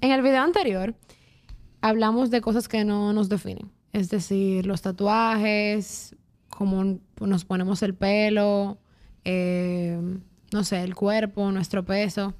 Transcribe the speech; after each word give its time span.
En 0.00 0.12
el 0.12 0.22
video 0.22 0.42
anterior 0.42 0.94
hablamos 1.80 2.30
de 2.30 2.40
cosas 2.40 2.68
que 2.68 2.84
no 2.84 3.12
nos 3.12 3.28
definen. 3.28 3.70
Es 3.92 4.10
decir, 4.10 4.64
los 4.64 4.82
tatuajes, 4.82 6.14
cómo 6.48 6.98
nos 7.20 7.44
ponemos 7.44 7.82
el 7.82 7.94
pelo, 7.94 8.78
eh, 9.24 9.98
no 10.52 10.64
sé, 10.64 10.82
el 10.82 10.94
cuerpo, 10.94 11.50
nuestro 11.50 11.84
peso. 11.84 12.34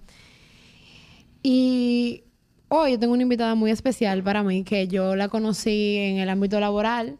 Y 1.42 2.24
hoy 2.68 2.92
yo 2.92 2.98
tengo 2.98 3.14
una 3.14 3.22
invitada 3.22 3.56
muy 3.56 3.72
especial 3.72 4.22
para 4.22 4.45
mí 4.45 4.63
que 4.63 4.87
yo 4.87 5.17
la 5.17 5.29
conocí 5.29 5.97
en 5.97 6.19
el 6.19 6.29
ámbito 6.29 6.61
laboral. 6.61 7.19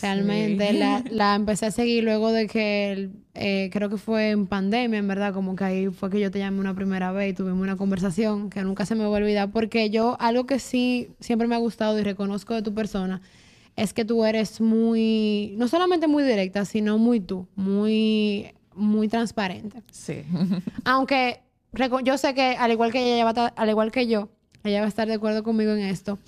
Realmente 0.00 0.72
la, 0.72 1.02
la, 1.10 1.34
empecé 1.34 1.66
a 1.66 1.70
seguir 1.70 2.04
luego 2.04 2.30
de 2.30 2.46
que 2.46 3.10
eh, 3.34 3.70
creo 3.72 3.88
que 3.88 3.96
fue 3.96 4.30
en 4.30 4.46
pandemia, 4.46 4.98
en 4.98 5.08
verdad, 5.08 5.34
como 5.34 5.56
que 5.56 5.64
ahí 5.64 5.88
fue 5.88 6.10
que 6.10 6.20
yo 6.20 6.30
te 6.30 6.38
llamé 6.38 6.60
una 6.60 6.74
primera 6.74 7.10
vez 7.10 7.32
y 7.32 7.34
tuvimos 7.34 7.60
una 7.60 7.76
conversación 7.76 8.50
que 8.50 8.62
nunca 8.62 8.86
se 8.86 8.94
me 8.94 9.02
va 9.02 9.08
a 9.08 9.20
olvidar 9.20 9.50
porque 9.50 9.90
yo 9.90 10.16
algo 10.20 10.46
que 10.46 10.60
sí 10.60 11.08
siempre 11.18 11.48
me 11.48 11.56
ha 11.56 11.58
gustado 11.58 11.98
y 11.98 12.02
reconozco 12.02 12.54
de 12.54 12.62
tu 12.62 12.72
persona 12.72 13.20
es 13.76 13.92
que 13.92 14.04
tú 14.04 14.24
eres 14.24 14.60
muy, 14.60 15.54
no 15.56 15.66
solamente 15.66 16.06
muy 16.06 16.22
directa, 16.22 16.64
sino 16.64 16.98
muy 16.98 17.20
tú, 17.20 17.48
muy, 17.56 18.52
muy 18.74 19.08
transparente. 19.08 19.82
Sí. 19.90 20.22
Aunque 20.84 21.40
yo 22.04 22.18
sé 22.18 22.34
que 22.34 22.56
al 22.58 22.72
igual 22.72 22.92
que 22.92 23.14
ella, 23.14 23.24
va 23.24 23.46
al 23.46 23.68
igual 23.70 23.90
que 23.90 24.06
yo, 24.06 24.28
ella 24.64 24.80
va 24.80 24.86
a 24.86 24.88
estar 24.88 25.08
de 25.08 25.14
acuerdo 25.14 25.42
conmigo 25.42 25.72
en 25.72 25.80
esto. 25.80 26.18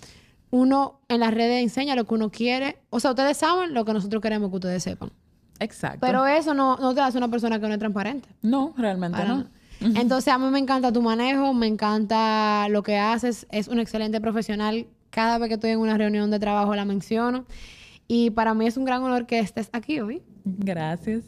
Uno 0.53 1.01
en 1.09 1.21
las 1.21 1.33
redes 1.33 1.63
enseña 1.63 1.97
lo 1.97 2.05
que 2.05 2.15
uno 2.15 2.31
quiere. 2.31 2.77
O 2.91 3.01
sea, 3.01 3.11
ustedes 3.11 3.39
saben 3.39 3.73
lo 3.73 3.85
que 3.85 3.95
nosotros 3.95 4.23
queremos 4.23 4.51
que 4.51 4.57
ustedes 4.57 4.83
sepan. 4.83 5.11
Exacto. 5.59 5.99
Pero 6.01 6.27
eso 6.27 6.53
no, 6.53 6.77
no 6.77 6.95
te 6.95 7.01
hace 7.01 7.17
una 7.17 7.29
persona 7.29 7.59
que 7.59 7.67
no 7.67 7.73
es 7.73 7.79
transparente. 7.79 8.29
No, 8.43 8.75
realmente 8.77 9.25
no. 9.25 9.47
Entonces, 9.81 10.33
a 10.33 10.39
mí 10.39 10.47
me 10.51 10.59
encanta 10.59 10.93
tu 10.93 11.03
manejo, 11.03 11.55
me 11.55 11.67
encanta 11.67 12.69
lo 12.69 12.83
que 12.83 12.99
haces. 12.99 13.47
Es 13.51 13.67
un 13.67 13.81
excelente 13.81 14.21
profesional. 14.21 14.87
Cada 15.11 15.39
vez 15.39 15.49
que 15.49 15.55
estoy 15.55 15.71
en 15.71 15.79
una 15.79 15.97
reunión 15.97 16.31
de 16.31 16.39
trabajo 16.39 16.75
la 16.75 16.85
menciono. 16.85 17.47
Y 18.07 18.31
para 18.31 18.55
mí 18.55 18.67
es 18.67 18.77
un 18.77 18.85
gran 18.85 19.03
honor 19.03 19.27
que 19.27 19.39
estés 19.39 19.71
aquí 19.73 20.01
hoy. 20.01 20.23
Gracias. 20.45 21.25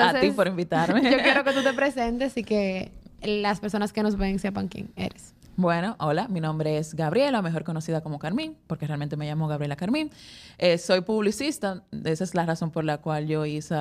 a 0.00 0.20
ti 0.20 0.30
por 0.32 0.48
invitarme. 0.48 1.02
yo 1.10 1.18
quiero 1.22 1.44
que 1.44 1.52
tú 1.52 1.62
te 1.62 1.72
presentes 1.72 2.36
y 2.36 2.44
que 2.44 2.90
las 3.22 3.60
personas 3.60 3.92
que 3.92 4.02
nos 4.02 4.16
ven 4.16 4.38
sepan 4.38 4.68
quién 4.68 4.90
eres. 4.96 5.34
Bueno, 5.56 5.94
hola, 6.00 6.26
mi 6.26 6.40
nombre 6.40 6.78
es 6.78 6.94
Gabriela, 6.94 7.40
mejor 7.40 7.62
conocida 7.62 8.00
como 8.00 8.18
Carmín, 8.18 8.56
porque 8.66 8.88
realmente 8.88 9.16
me 9.16 9.26
llamo 9.26 9.46
Gabriela 9.46 9.76
Carmín. 9.76 10.10
Eh, 10.58 10.78
soy 10.78 11.02
publicista, 11.02 11.84
esa 12.04 12.24
es 12.24 12.34
la 12.34 12.44
razón 12.44 12.72
por 12.72 12.82
la 12.82 12.98
cual 12.98 13.28
yo 13.28 13.46
hice 13.46 13.76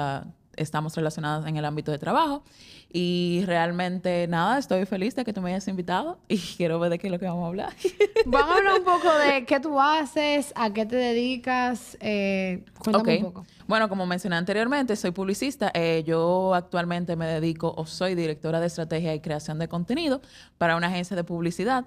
estamos 0.55 0.95
relacionadas 0.95 1.47
en 1.47 1.57
el 1.57 1.65
ámbito 1.65 1.91
de 1.91 1.99
trabajo. 1.99 2.43
Y 2.91 3.43
realmente, 3.47 4.27
nada, 4.27 4.59
estoy 4.59 4.85
feliz 4.85 5.15
de 5.15 5.25
que 5.25 5.33
tú 5.33 5.41
me 5.41 5.49
hayas 5.49 5.67
invitado 5.67 6.19
y 6.27 6.37
quiero 6.37 6.79
ver 6.79 6.91
de 6.91 6.99
qué 6.99 7.07
es 7.07 7.11
lo 7.11 7.19
que 7.19 7.25
vamos 7.25 7.45
a 7.45 7.47
hablar. 7.47 7.73
Vamos 8.25 8.55
a 8.55 8.57
hablar 8.57 8.79
un 8.79 8.85
poco 8.85 9.13
de 9.17 9.45
qué 9.47 9.59
tú 9.59 9.81
haces, 9.81 10.53
a 10.55 10.71
qué 10.71 10.85
te 10.85 10.95
dedicas. 10.95 11.97
Eh, 11.99 12.63
cuéntame 12.79 13.17
un 13.17 13.23
poco. 13.23 13.45
Bueno, 13.67 13.89
como 13.89 14.05
mencioné 14.05 14.35
anteriormente, 14.35 14.95
soy 14.95 15.11
publicista. 15.11 15.71
Eh, 15.73 16.03
yo 16.05 16.53
actualmente 16.53 17.15
me 17.15 17.25
dedico 17.25 17.73
o 17.75 17.85
soy 17.85 18.13
directora 18.13 18.59
de 18.59 18.67
estrategia 18.67 19.13
y 19.15 19.19
creación 19.19 19.57
de 19.57 19.67
contenido 19.67 20.21
para 20.57 20.75
una 20.75 20.87
agencia 20.87 21.15
de 21.15 21.23
publicidad. 21.23 21.85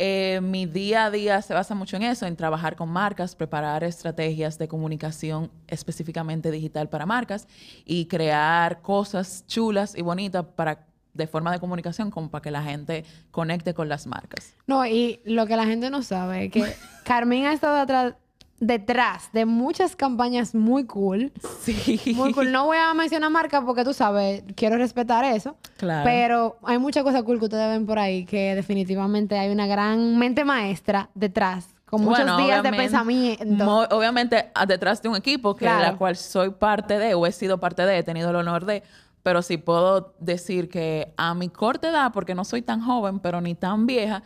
Eh, 0.00 0.40
mi 0.42 0.64
día 0.64 1.06
a 1.06 1.10
día 1.10 1.42
se 1.42 1.54
basa 1.54 1.74
mucho 1.74 1.96
en 1.96 2.04
eso, 2.04 2.24
en 2.24 2.36
trabajar 2.36 2.76
con 2.76 2.88
marcas, 2.88 3.34
preparar 3.34 3.82
estrategias 3.84 4.56
de 4.56 4.68
comunicación 4.68 5.50
específicamente 5.66 6.50
digital 6.50 6.88
para 6.88 7.04
marcas 7.04 7.48
y 7.84 8.06
crear 8.08 8.80
cosas 8.82 9.44
chulas 9.46 9.96
y 9.96 10.02
bonitas 10.02 10.44
para 10.56 10.86
de 11.14 11.26
forma 11.26 11.52
de 11.52 11.58
comunicación 11.58 12.10
como 12.10 12.30
para 12.30 12.42
que 12.42 12.50
la 12.50 12.62
gente 12.62 13.04
conecte 13.30 13.74
con 13.74 13.88
las 13.88 14.06
marcas. 14.06 14.54
No, 14.66 14.86
y 14.86 15.20
lo 15.24 15.46
que 15.46 15.56
la 15.56 15.66
gente 15.66 15.90
no 15.90 16.02
sabe 16.02 16.46
es 16.46 16.52
que 16.52 16.64
Carmen 17.04 17.44
ha 17.46 17.52
estado 17.52 17.76
atrás 17.76 18.14
detrás 18.60 19.30
de 19.32 19.44
muchas 19.44 19.94
campañas 19.94 20.54
muy 20.54 20.84
cool. 20.84 21.32
Sí. 21.60 22.00
Muy 22.16 22.32
cool. 22.32 22.50
No 22.50 22.66
voy 22.66 22.78
a 22.78 22.92
mencionar 22.94 23.30
marcas 23.30 23.62
porque 23.64 23.84
tú 23.84 23.92
sabes, 23.92 24.42
quiero 24.56 24.76
respetar 24.76 25.24
eso. 25.24 25.56
Claro. 25.76 26.04
Pero 26.04 26.58
hay 26.64 26.78
muchas 26.78 27.04
cosas 27.04 27.22
cool 27.22 27.38
que 27.38 27.44
ustedes 27.44 27.68
ven 27.68 27.86
por 27.86 27.98
ahí 27.98 28.24
que 28.24 28.54
definitivamente 28.54 29.38
hay 29.38 29.50
una 29.50 29.66
gran 29.66 30.18
mente 30.18 30.44
maestra 30.44 31.10
detrás. 31.14 31.74
Con 31.90 32.04
muchos 32.04 32.36
días 32.36 32.62
de 32.62 32.70
pensamiento. 32.70 33.88
Obviamente, 33.90 34.50
detrás 34.66 35.02
de 35.02 35.08
un 35.08 35.16
equipo 35.16 35.56
que 35.56 35.64
la 35.64 35.96
cual 35.96 36.16
soy 36.16 36.50
parte 36.50 36.98
de, 36.98 37.14
o 37.14 37.26
he 37.26 37.32
sido 37.32 37.58
parte 37.58 37.84
de, 37.86 37.98
he 37.98 38.02
tenido 38.02 38.30
el 38.30 38.36
honor 38.36 38.64
de, 38.66 38.82
pero 39.22 39.42
sí 39.42 39.56
puedo 39.56 40.14
decir 40.18 40.68
que 40.68 41.12
a 41.16 41.34
mi 41.34 41.48
corta 41.48 41.88
edad, 41.88 42.12
porque 42.12 42.34
no 42.34 42.44
soy 42.44 42.62
tan 42.62 42.80
joven, 42.80 43.20
pero 43.20 43.40
ni 43.40 43.54
tan 43.54 43.86
vieja, 43.86 44.22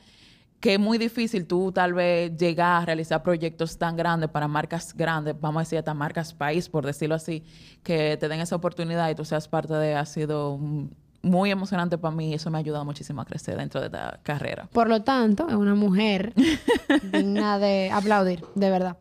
que 0.60 0.74
es 0.74 0.80
muy 0.80 0.96
difícil 0.96 1.46
tú 1.46 1.72
tal 1.72 1.92
vez 1.92 2.36
llegar 2.36 2.82
a 2.82 2.86
realizar 2.86 3.22
proyectos 3.22 3.78
tan 3.78 3.96
grandes 3.96 4.30
para 4.30 4.46
marcas 4.46 4.94
grandes, 4.94 5.34
vamos 5.40 5.60
a 5.60 5.62
decir 5.62 5.78
hasta 5.78 5.92
marcas 5.92 6.32
país, 6.32 6.68
por 6.68 6.86
decirlo 6.86 7.16
así, 7.16 7.44
que 7.82 8.16
te 8.16 8.28
den 8.28 8.40
esa 8.40 8.54
oportunidad 8.54 9.10
y 9.10 9.14
tú 9.16 9.24
seas 9.24 9.48
parte 9.48 9.74
de, 9.74 9.96
ha 9.96 10.06
sido 10.06 10.60
muy 11.22 11.50
emocionante 11.50 11.98
para 11.98 12.14
mí 12.14 12.30
y 12.30 12.34
eso 12.34 12.50
me 12.50 12.58
ha 12.58 12.60
ayudado 12.60 12.84
muchísimo 12.84 13.20
a 13.20 13.24
crecer 13.24 13.56
dentro 13.56 13.80
de 13.80 13.88
la 13.88 14.20
carrera. 14.22 14.68
Por 14.72 14.88
lo 14.88 15.02
tanto, 15.02 15.48
es 15.48 15.54
una 15.54 15.74
mujer 15.74 16.34
digna 17.12 17.58
de 17.58 17.90
aplaudir, 17.92 18.44
de 18.54 18.70
verdad. 18.70 18.98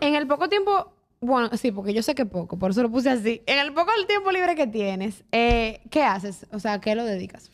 En 0.00 0.14
el 0.14 0.26
poco 0.26 0.48
tiempo, 0.48 0.92
bueno, 1.20 1.50
sí, 1.56 1.70
porque 1.70 1.92
yo 1.92 2.02
sé 2.02 2.14
que 2.14 2.26
poco, 2.26 2.58
por 2.58 2.70
eso 2.70 2.82
lo 2.82 2.90
puse 2.90 3.10
así. 3.10 3.42
En 3.46 3.58
el 3.58 3.72
poco 3.72 3.90
tiempo 4.08 4.30
libre 4.32 4.54
que 4.54 4.66
tienes, 4.66 5.24
eh, 5.32 5.80
¿qué 5.90 6.02
haces? 6.02 6.46
O 6.52 6.58
sea, 6.58 6.80
¿qué 6.80 6.94
lo 6.94 7.04
dedicas? 7.04 7.50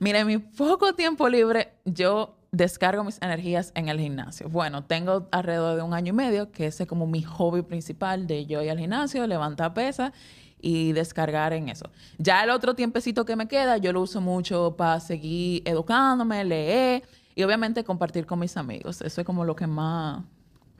Mira, 0.00 0.20
en 0.20 0.26
mi 0.26 0.38
poco 0.38 0.94
tiempo 0.94 1.28
libre, 1.28 1.72
yo 1.84 2.36
descargo 2.50 3.04
mis 3.04 3.20
energías 3.20 3.72
en 3.74 3.88
el 3.88 4.00
gimnasio. 4.00 4.48
Bueno, 4.48 4.84
tengo 4.84 5.28
alrededor 5.30 5.76
de 5.76 5.82
un 5.82 5.94
año 5.94 6.10
y 6.10 6.16
medio 6.16 6.50
que 6.50 6.66
ese 6.66 6.84
es 6.84 6.88
como 6.88 7.06
mi 7.06 7.22
hobby 7.22 7.62
principal 7.62 8.26
de 8.26 8.46
yo 8.46 8.62
ir 8.62 8.70
al 8.70 8.78
gimnasio, 8.78 9.26
levantar 9.26 9.74
pesas 9.74 10.12
y 10.60 10.92
descargar 10.92 11.52
en 11.52 11.68
eso. 11.68 11.90
Ya 12.18 12.44
el 12.44 12.50
otro 12.50 12.74
tiempecito 12.74 13.24
que 13.24 13.36
me 13.36 13.48
queda, 13.48 13.78
yo 13.78 13.92
lo 13.92 14.02
uso 14.02 14.20
mucho 14.20 14.74
para 14.76 15.00
seguir 15.00 15.62
educándome, 15.64 16.44
leer 16.44 17.02
y 17.34 17.42
obviamente 17.42 17.84
compartir 17.84 18.26
con 18.26 18.40
mis 18.40 18.56
amigos. 18.56 19.00
Eso 19.00 19.20
es 19.20 19.26
como 19.26 19.44
lo 19.44 19.54
que 19.54 19.66
más... 19.66 20.24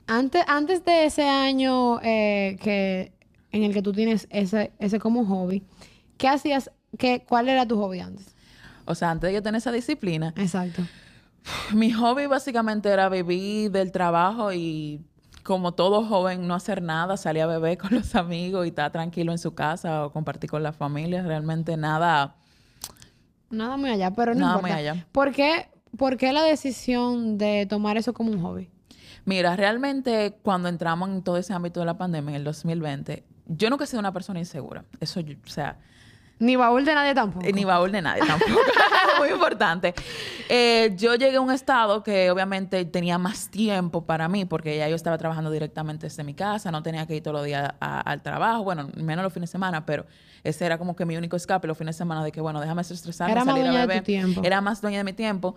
Antes, 0.07 0.43
antes 0.47 0.83
de 0.85 1.05
ese 1.05 1.27
año 1.27 2.01
eh, 2.01 2.57
que, 2.61 3.13
en 3.51 3.63
el 3.63 3.73
que 3.73 3.81
tú 3.81 3.93
tienes 3.93 4.27
ese, 4.31 4.71
ese 4.79 4.99
como 4.99 5.25
hobby, 5.25 5.63
¿qué 6.17 6.27
hacías? 6.27 6.71
Qué, 6.97 7.23
¿Cuál 7.27 7.47
era 7.47 7.67
tu 7.67 7.77
hobby 7.77 7.99
antes? 7.99 8.33
O 8.85 8.95
sea, 8.95 9.11
antes 9.11 9.29
de 9.29 9.35
yo 9.35 9.43
tener 9.43 9.59
esa 9.59 9.71
disciplina. 9.71 10.33
Exacto. 10.35 10.81
Mi 11.73 11.91
hobby 11.91 12.25
básicamente 12.25 12.89
era 12.89 13.07
vivir 13.07 13.71
del 13.71 13.91
trabajo 13.91 14.51
y 14.51 14.99
como 15.43 15.73
todo 15.73 16.05
joven 16.05 16.47
no 16.47 16.53
hacer 16.55 16.81
nada, 16.81 17.17
salir 17.17 17.43
a 17.43 17.47
beber 17.47 17.77
con 17.77 17.93
los 17.95 18.15
amigos 18.15 18.65
y 18.65 18.69
estar 18.69 18.91
tranquilo 18.91 19.31
en 19.31 19.37
su 19.37 19.53
casa 19.53 20.05
o 20.05 20.11
compartir 20.11 20.49
con 20.49 20.63
la 20.63 20.73
familia, 20.73 21.23
realmente 21.23 21.77
nada 21.77 22.35
nada 23.49 23.77
muy 23.77 23.89
allá, 23.89 24.11
pero 24.11 24.33
no 24.33 24.41
nada 24.41 24.55
importa. 24.55 24.67
muy 24.67 24.71
allá. 24.79 25.07
¿Por 25.11 25.31
qué, 25.31 25.69
¿Por 25.97 26.17
qué 26.17 26.33
la 26.33 26.43
decisión 26.43 27.37
de 27.37 27.65
tomar 27.67 27.97
eso 27.97 28.13
como 28.13 28.31
un 28.31 28.41
hobby? 28.41 28.69
Mira, 29.25 29.55
realmente 29.55 30.37
cuando 30.43 30.69
entramos 30.69 31.09
en 31.09 31.23
todo 31.23 31.37
ese 31.37 31.53
ámbito 31.53 31.79
de 31.79 31.85
la 31.85 31.97
pandemia 31.97 32.29
en 32.31 32.35
el 32.35 32.43
2020, 32.43 33.25
yo 33.47 33.69
nunca 33.69 33.83
he 33.83 33.87
sido 33.87 33.99
una 33.99 34.13
persona 34.13 34.39
insegura. 34.39 34.85
Eso, 34.99 35.19
o 35.19 35.49
sea, 35.49 35.79
ni 36.39 36.55
baúl 36.55 36.85
de 36.85 36.95
nadie 36.95 37.13
tampoco. 37.13 37.45
Ni 37.53 37.65
baúl 37.65 37.91
de 37.91 38.01
nadie 38.01 38.21
tampoco. 38.25 38.51
Muy 39.19 39.29
importante. 39.29 39.93
Eh, 40.47 40.93
yo 40.95 41.15
llegué 41.15 41.35
a 41.35 41.41
un 41.41 41.51
estado 41.51 42.01
que 42.01 42.31
obviamente 42.31 42.83
tenía 42.85 43.17
más 43.17 43.49
tiempo 43.49 44.05
para 44.05 44.29
mí, 44.29 44.45
porque 44.45 44.77
ya 44.77 44.87
yo 44.87 44.95
estaba 44.95 45.17
trabajando 45.17 45.51
directamente 45.51 46.07
desde 46.07 46.23
mi 46.23 46.33
casa, 46.33 46.71
no 46.71 46.81
tenía 46.81 47.05
que 47.05 47.17
ir 47.17 47.23
todos 47.23 47.35
los 47.35 47.45
días 47.45 47.73
al 47.79 48.21
trabajo, 48.21 48.63
bueno, 48.63 48.89
menos 48.95 49.23
los 49.23 49.33
fines 49.33 49.49
de 49.49 49.51
semana, 49.51 49.85
pero 49.85 50.05
ese 50.43 50.65
era 50.65 50.77
como 50.77 50.95
que 50.95 51.05
mi 51.05 51.17
único 51.17 51.35
escape 51.35 51.67
los 51.67 51.77
fines 51.77 51.95
de 51.95 51.97
semana 51.97 52.23
de 52.23 52.31
que, 52.31 52.39
bueno, 52.39 52.61
déjame 52.61 52.81
estresarme, 52.81 53.33
era 53.33 53.43
salir 53.43 53.65
más 53.65 53.75
a 53.75 53.79
beber. 53.79 53.95
De 53.95 54.01
tu 54.01 54.05
tiempo. 54.05 54.41
Era 54.43 54.61
más 54.61 54.81
dueña 54.81 54.99
de 54.99 55.03
mi 55.03 55.13
tiempo. 55.13 55.55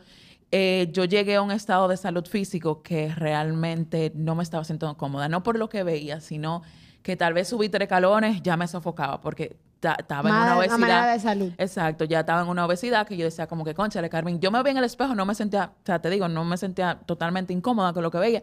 Eh, 0.50 0.91
yo 0.93 1.04
llegué 1.06 1.37
a 1.37 1.43
un 1.43 1.50
estado 1.50 1.88
de 1.88 1.97
salud 1.97 2.26
físico 2.26 2.82
que 2.82 3.09
realmente 3.14 4.12
no 4.14 4.35
me 4.35 4.43
estaba 4.43 4.64
sintiendo 4.64 4.96
cómoda, 4.99 5.28
no 5.28 5.43
por 5.43 5.58
lo 5.58 5.69
que 5.69 5.82
veía, 5.82 6.20
sino 6.20 6.62
que 7.02 7.17
tal 7.17 7.32
vez 7.32 7.49
subí 7.49 7.69
tres 7.69 7.88
calones 7.88 8.43
ya 8.43 8.56
me 8.56 8.69
sofocaba, 8.69 9.20
porque 9.20 9.56
estaba 9.82 10.29
en 10.29 10.34
una 10.34 10.58
obesidad. 10.58 11.12
de 11.12 11.20
salud. 11.20 11.52
Exacto, 11.58 12.05
ya 12.05 12.20
estaba 12.20 12.43
en 12.43 12.49
una 12.49 12.64
obesidad 12.64 13.06
que 13.06 13.17
yo 13.17 13.25
decía 13.25 13.46
como 13.46 13.64
que, 13.64 13.75
conchale, 13.75 14.08
Carmen, 14.08 14.40
yo 14.40 14.50
me 14.50 14.62
veía 14.62 14.73
en 14.73 14.79
el 14.79 14.84
espejo, 14.84 15.14
no 15.14 15.26
me 15.26 15.34
sentía, 15.34 15.73
o 15.75 15.87
sea, 15.87 16.00
te 16.00 16.11
digo, 16.11 16.29
no 16.29 16.44
me 16.44 16.56
sentía 16.56 17.00
totalmente 17.06 17.52
incómoda 17.52 17.93
con 17.93 18.02
lo 18.02 18.11
que 18.11 18.19
veía, 18.19 18.43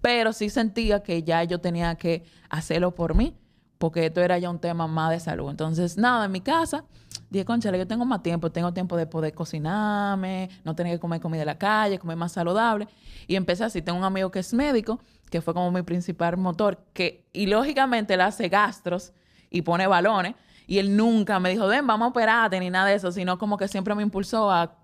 pero 0.00 0.32
sí 0.32 0.50
sentía 0.50 1.02
que 1.02 1.22
ya 1.22 1.44
yo 1.44 1.60
tenía 1.60 1.94
que 1.94 2.24
hacerlo 2.48 2.94
por 2.94 3.14
mí, 3.14 3.36
porque 3.78 4.06
esto 4.06 4.20
era 4.20 4.38
ya 4.38 4.50
un 4.50 4.58
tema 4.58 4.86
más 4.86 5.10
de 5.10 5.20
salud. 5.20 5.50
Entonces, 5.50 5.96
nada, 5.96 6.26
en 6.26 6.32
mi 6.32 6.40
casa, 6.40 6.84
dije, 7.30 7.44
conchale, 7.44 7.78
yo 7.78 7.86
tengo 7.86 8.04
más 8.04 8.22
tiempo, 8.22 8.50
tengo 8.50 8.72
tiempo 8.72 8.96
de 8.96 9.06
poder 9.06 9.32
cocinarme, 9.32 10.50
no 10.64 10.74
tener 10.74 10.94
que 10.94 11.00
comer 11.00 11.20
comida 11.20 11.40
de 11.40 11.46
la 11.46 11.58
calle, 11.58 11.98
comer 11.98 12.16
más 12.16 12.32
saludable. 12.32 12.88
Y 13.26 13.36
empecé 13.36 13.64
así, 13.64 13.80
tengo 13.80 13.98
un 13.98 14.04
amigo 14.04 14.30
que 14.30 14.40
es 14.40 14.52
médico, 14.52 15.00
que 15.30 15.40
fue 15.40 15.54
como 15.54 15.70
mi 15.70 15.82
principal 15.82 16.36
motor, 16.36 16.84
que, 16.92 17.26
y 17.32 17.46
lógicamente 17.46 18.14
él 18.14 18.20
hace 18.20 18.48
gastros 18.48 19.12
y 19.48 19.62
pone 19.62 19.86
balones, 19.86 20.34
y 20.70 20.78
él 20.78 20.96
nunca 20.96 21.40
me 21.40 21.50
dijo, 21.50 21.66
ven, 21.66 21.84
vamos 21.84 22.06
a 22.06 22.08
operarte, 22.10 22.60
ni 22.60 22.70
nada 22.70 22.86
de 22.86 22.94
eso, 22.94 23.10
sino 23.10 23.38
como 23.38 23.56
que 23.56 23.66
siempre 23.66 23.92
me 23.96 24.04
impulsó 24.04 24.52
a 24.52 24.76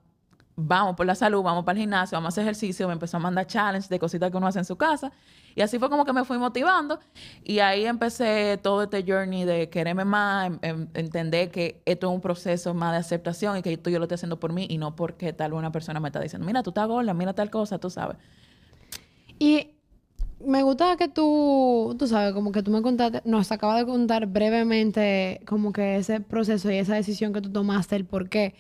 vamos 0.56 0.96
por 0.96 1.06
la 1.06 1.14
salud, 1.14 1.44
vamos 1.44 1.64
para 1.64 1.76
el 1.76 1.82
gimnasio, 1.82 2.16
vamos 2.16 2.26
a 2.26 2.32
hacer 2.34 2.42
ejercicio, 2.42 2.88
me 2.88 2.94
empezó 2.94 3.18
a 3.18 3.20
mandar 3.20 3.46
challenge 3.46 3.86
de 3.88 3.96
cositas 4.00 4.32
que 4.32 4.36
uno 4.36 4.48
hace 4.48 4.58
en 4.58 4.64
su 4.64 4.74
casa. 4.74 5.12
Y 5.54 5.60
así 5.60 5.78
fue 5.78 5.88
como 5.88 6.04
que 6.04 6.12
me 6.12 6.24
fui 6.24 6.38
motivando. 6.38 6.98
Y 7.44 7.60
ahí 7.60 7.86
empecé 7.86 8.58
todo 8.60 8.82
este 8.82 9.04
journey 9.06 9.44
de 9.44 9.70
quererme 9.70 10.04
más, 10.04 10.48
em- 10.48 10.58
em- 10.62 10.88
entender 10.94 11.52
que 11.52 11.80
esto 11.84 12.08
es 12.08 12.14
un 12.14 12.20
proceso 12.20 12.74
más 12.74 12.90
de 12.90 12.98
aceptación 12.98 13.56
y 13.58 13.62
que 13.62 13.72
esto 13.74 13.88
yo 13.88 14.00
lo 14.00 14.06
estoy 14.06 14.16
haciendo 14.16 14.40
por 14.40 14.52
mí 14.52 14.66
y 14.68 14.78
no 14.78 14.96
porque 14.96 15.32
tal 15.32 15.52
una 15.52 15.70
persona 15.70 16.00
me 16.00 16.08
está 16.08 16.18
diciendo, 16.18 16.44
mira, 16.44 16.64
tú 16.64 16.70
estás 16.70 16.88
gorda, 16.88 17.14
mira 17.14 17.32
tal 17.32 17.48
cosa, 17.48 17.78
tú 17.78 17.90
sabes. 17.90 18.16
Y 19.38 19.75
me 20.44 20.62
gusta 20.62 20.96
que 20.96 21.08
tú, 21.08 21.96
tú 21.98 22.06
sabes, 22.06 22.32
como 22.34 22.52
que 22.52 22.62
tú 22.62 22.70
me 22.70 22.82
contaste, 22.82 23.22
nos 23.24 23.50
acabas 23.52 23.78
de 23.78 23.86
contar 23.86 24.26
brevemente 24.26 25.40
como 25.46 25.72
que 25.72 25.96
ese 25.96 26.20
proceso 26.20 26.70
y 26.70 26.76
esa 26.76 26.94
decisión 26.94 27.32
que 27.32 27.40
tú 27.40 27.50
tomaste, 27.50 27.96
el 27.96 28.04
por 28.04 28.28
qué. 28.28 28.54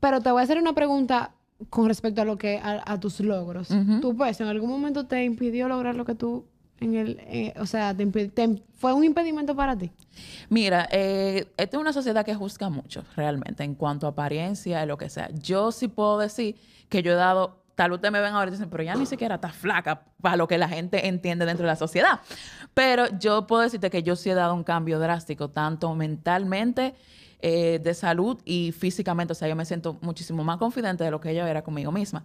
Pero 0.00 0.20
te 0.20 0.30
voy 0.30 0.40
a 0.40 0.44
hacer 0.44 0.58
una 0.58 0.72
pregunta 0.74 1.32
con 1.70 1.86
respecto 1.88 2.22
a 2.22 2.24
lo 2.24 2.36
que, 2.38 2.58
a, 2.58 2.82
a 2.90 3.00
tus 3.00 3.20
logros. 3.20 3.68
¿Tu 4.00 4.16
peso 4.16 4.42
en 4.42 4.48
algún 4.50 4.70
momento 4.70 5.06
te 5.06 5.24
impidió 5.24 5.68
lograr 5.68 5.94
lo 5.96 6.04
que 6.04 6.14
tú, 6.14 6.44
en 6.80 6.94
el, 6.94 7.18
eh, 7.22 7.54
o 7.58 7.64
sea, 7.66 7.94
te 7.94 8.06
impi- 8.06 8.30
te- 8.32 8.62
fue 8.74 8.92
un 8.92 9.04
impedimento 9.04 9.56
para 9.56 9.76
ti? 9.76 9.90
Mira, 10.50 10.86
eh, 10.92 11.46
esta 11.56 11.76
es 11.76 11.80
una 11.80 11.92
sociedad 11.94 12.24
que 12.24 12.34
juzga 12.34 12.68
mucho 12.68 13.04
realmente 13.16 13.64
en 13.64 13.74
cuanto 13.74 14.06
a 14.06 14.10
apariencia 14.10 14.82
y 14.82 14.86
lo 14.86 14.98
que 14.98 15.08
sea. 15.08 15.30
Yo 15.42 15.72
sí 15.72 15.88
puedo 15.88 16.18
decir 16.18 16.56
que 16.90 17.02
yo 17.02 17.12
he 17.12 17.16
dado, 17.16 17.62
tal 17.76 17.90
vez 17.90 17.98
ustedes 17.98 18.12
me 18.12 18.20
ven 18.20 18.34
ahora 18.34 18.48
y 18.48 18.52
dicen, 18.52 18.68
pero 18.70 18.82
ya 18.82 18.96
ni 18.96 19.06
siquiera 19.06 19.36
está 19.36 19.50
flaca 19.50 20.02
para 20.20 20.36
lo 20.36 20.48
que 20.48 20.58
la 20.58 20.68
gente 20.68 21.06
entiende 21.06 21.44
dentro 21.44 21.64
de 21.64 21.68
la 21.68 21.76
sociedad. 21.76 22.20
Pero 22.74 23.06
yo 23.18 23.46
puedo 23.46 23.62
decirte 23.62 23.90
que 23.90 24.02
yo 24.02 24.16
sí 24.16 24.30
he 24.30 24.34
dado 24.34 24.54
un 24.54 24.64
cambio 24.64 24.98
drástico, 24.98 25.50
tanto 25.50 25.94
mentalmente, 25.94 26.94
eh, 27.40 27.78
de 27.82 27.94
salud 27.94 28.40
y 28.46 28.72
físicamente. 28.72 29.32
O 29.32 29.36
sea, 29.36 29.46
yo 29.46 29.54
me 29.54 29.66
siento 29.66 29.98
muchísimo 30.00 30.42
más 30.42 30.56
confidente 30.56 31.04
de 31.04 31.10
lo 31.10 31.20
que 31.20 31.34
yo 31.34 31.46
era 31.46 31.62
conmigo 31.62 31.92
misma. 31.92 32.24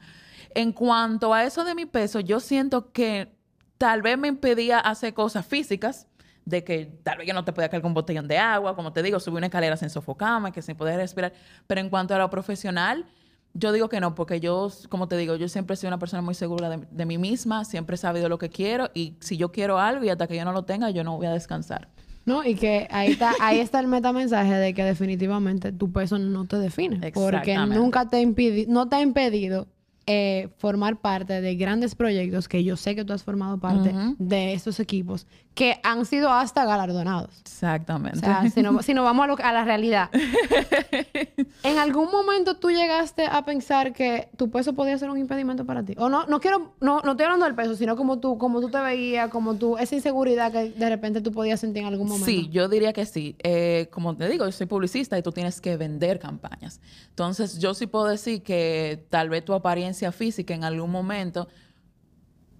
En 0.55 0.71
cuanto 0.71 1.33
a 1.33 1.43
eso 1.43 1.65
de 1.65 1.75
mi 1.75 1.85
peso, 1.85 2.21
yo 2.21 2.39
siento 2.39 2.91
que 2.93 3.35
tal 3.77 4.01
vez 4.01 4.17
me 4.17 4.29
impedía 4.29 4.79
hacer 4.79 5.13
cosas 5.13 5.45
físicas, 5.45 6.07
de 6.45 6.63
que 6.63 6.85
tal 7.03 7.17
vez 7.17 7.27
yo 7.27 7.33
no 7.33 7.43
te 7.43 7.53
podía 7.53 7.69
cargar 7.69 7.87
un 7.87 7.93
botellón 7.93 8.27
de 8.27 8.37
agua, 8.37 8.75
como 8.75 8.93
te 8.93 9.03
digo, 9.03 9.19
subir 9.19 9.37
una 9.37 9.47
escalera 9.47 9.77
sin 9.77 9.89
sofocarme, 9.89 10.51
que 10.51 10.61
sin 10.61 10.75
poder 10.75 10.97
respirar. 10.97 11.33
Pero 11.67 11.81
en 11.81 11.89
cuanto 11.89 12.15
a 12.15 12.17
lo 12.17 12.29
profesional, 12.29 13.05
yo 13.53 13.71
digo 13.71 13.89
que 13.89 13.99
no, 13.99 14.15
porque 14.15 14.39
yo, 14.39 14.69
como 14.89 15.07
te 15.07 15.17
digo, 15.17 15.35
yo 15.35 15.47
siempre 15.49 15.73
he 15.73 15.77
sido 15.77 15.89
una 15.89 15.99
persona 15.99 16.21
muy 16.21 16.35
segura 16.35 16.69
de, 16.69 16.85
de 16.89 17.05
mí 17.05 17.17
misma, 17.17 17.65
siempre 17.65 17.95
he 17.95 17.97
sabido 17.97 18.29
lo 18.29 18.37
que 18.37 18.49
quiero 18.49 18.89
y 18.93 19.17
si 19.19 19.37
yo 19.37 19.51
quiero 19.51 19.79
algo 19.79 20.03
y 20.03 20.09
hasta 20.09 20.27
que 20.27 20.35
yo 20.35 20.45
no 20.45 20.53
lo 20.53 20.63
tenga, 20.63 20.89
yo 20.89 21.03
no 21.03 21.17
voy 21.17 21.27
a 21.27 21.31
descansar. 21.31 21.89
¿No? 22.23 22.45
Y 22.45 22.55
que 22.55 22.87
ahí 22.91 23.11
está, 23.11 23.33
ahí 23.41 23.59
está 23.59 23.79
el 23.79 23.87
metamensaje 23.87 24.53
de 24.53 24.73
que 24.73 24.83
definitivamente 24.83 25.71
tu 25.71 25.91
peso 25.91 26.19
no 26.19 26.45
te 26.45 26.57
define. 26.57 27.11
Porque 27.11 27.57
nunca 27.57 28.09
te 28.09 28.21
impidi 28.21 28.67
no 28.67 28.87
te 28.87 28.97
ha 28.97 29.01
impedido 29.01 29.67
eh, 30.13 30.49
formar 30.57 30.99
parte 30.99 31.39
de 31.39 31.55
grandes 31.55 31.95
proyectos 31.95 32.47
que 32.49 32.63
yo 32.65 32.75
sé 32.75 32.95
que 32.95 33.05
tú 33.05 33.13
has 33.13 33.23
formado 33.23 33.57
parte 33.59 33.89
Ujú. 33.89 34.15
de 34.19 34.53
estos 34.53 34.79
equipos 34.81 35.25
que 35.53 35.79
han 35.83 36.05
sido 36.05 36.31
hasta 36.31 36.65
galardonados. 36.65 37.39
Exactamente. 37.41 38.17
O 38.19 38.21
sea, 38.21 38.49
si, 38.49 38.61
no, 38.61 38.81
si 38.81 38.93
nos 38.93 39.03
vamos 39.03 39.23
a, 39.25 39.27
lo- 39.27 39.37
a 39.43 39.51
la 39.53 39.63
realidad. 39.65 40.09
¿En 41.63 41.77
algún 41.77 42.09
momento 42.11 42.55
tú 42.55 42.69
llegaste 42.71 43.25
a 43.25 43.43
pensar 43.45 43.93
que 43.93 44.29
tu 44.37 44.49
peso 44.49 44.73
podía 44.73 44.97
ser 44.97 45.09
un 45.09 45.17
impedimento 45.17 45.65
para 45.65 45.83
ti? 45.83 45.93
O 45.97 46.09
no, 46.09 46.25
no 46.25 46.39
quiero, 46.39 46.73
no, 46.81 47.01
no 47.01 47.11
estoy 47.11 47.25
hablando 47.25 47.45
del 47.45 47.55
peso, 47.55 47.75
sino 47.75 47.95
como 47.95 48.19
tú, 48.19 48.37
como 48.37 48.61
tú 48.61 48.69
te 48.69 48.79
veías, 48.79 49.29
como 49.29 49.55
tú, 49.55 49.77
esa 49.77 49.95
inseguridad 49.95 50.51
que 50.51 50.71
de 50.71 50.89
repente 50.89 51.21
tú 51.21 51.31
podías 51.31 51.59
sentir 51.59 51.81
en 51.83 51.87
algún 51.89 52.07
momento. 52.07 52.25
Sí, 52.25 52.49
yo 52.51 52.67
diría 52.69 52.93
que 52.93 53.05
sí. 53.05 53.35
Eh, 53.43 53.87
como 53.91 54.15
te 54.15 54.27
digo, 54.29 54.45
yo 54.45 54.51
soy 54.51 54.67
publicista 54.67 55.17
y 55.17 55.21
tú 55.21 55.31
tienes 55.31 55.59
que 55.61 55.77
vender 55.77 56.19
campañas. 56.19 56.79
Entonces, 57.09 57.59
yo 57.59 57.73
sí 57.73 57.87
puedo 57.87 58.05
decir 58.05 58.41
que 58.41 59.05
tal 59.09 59.29
vez 59.29 59.43
tu 59.45 59.53
apariencia 59.53 60.00
física 60.11 60.55
en 60.55 60.63
algún 60.63 60.89
momento 60.89 61.47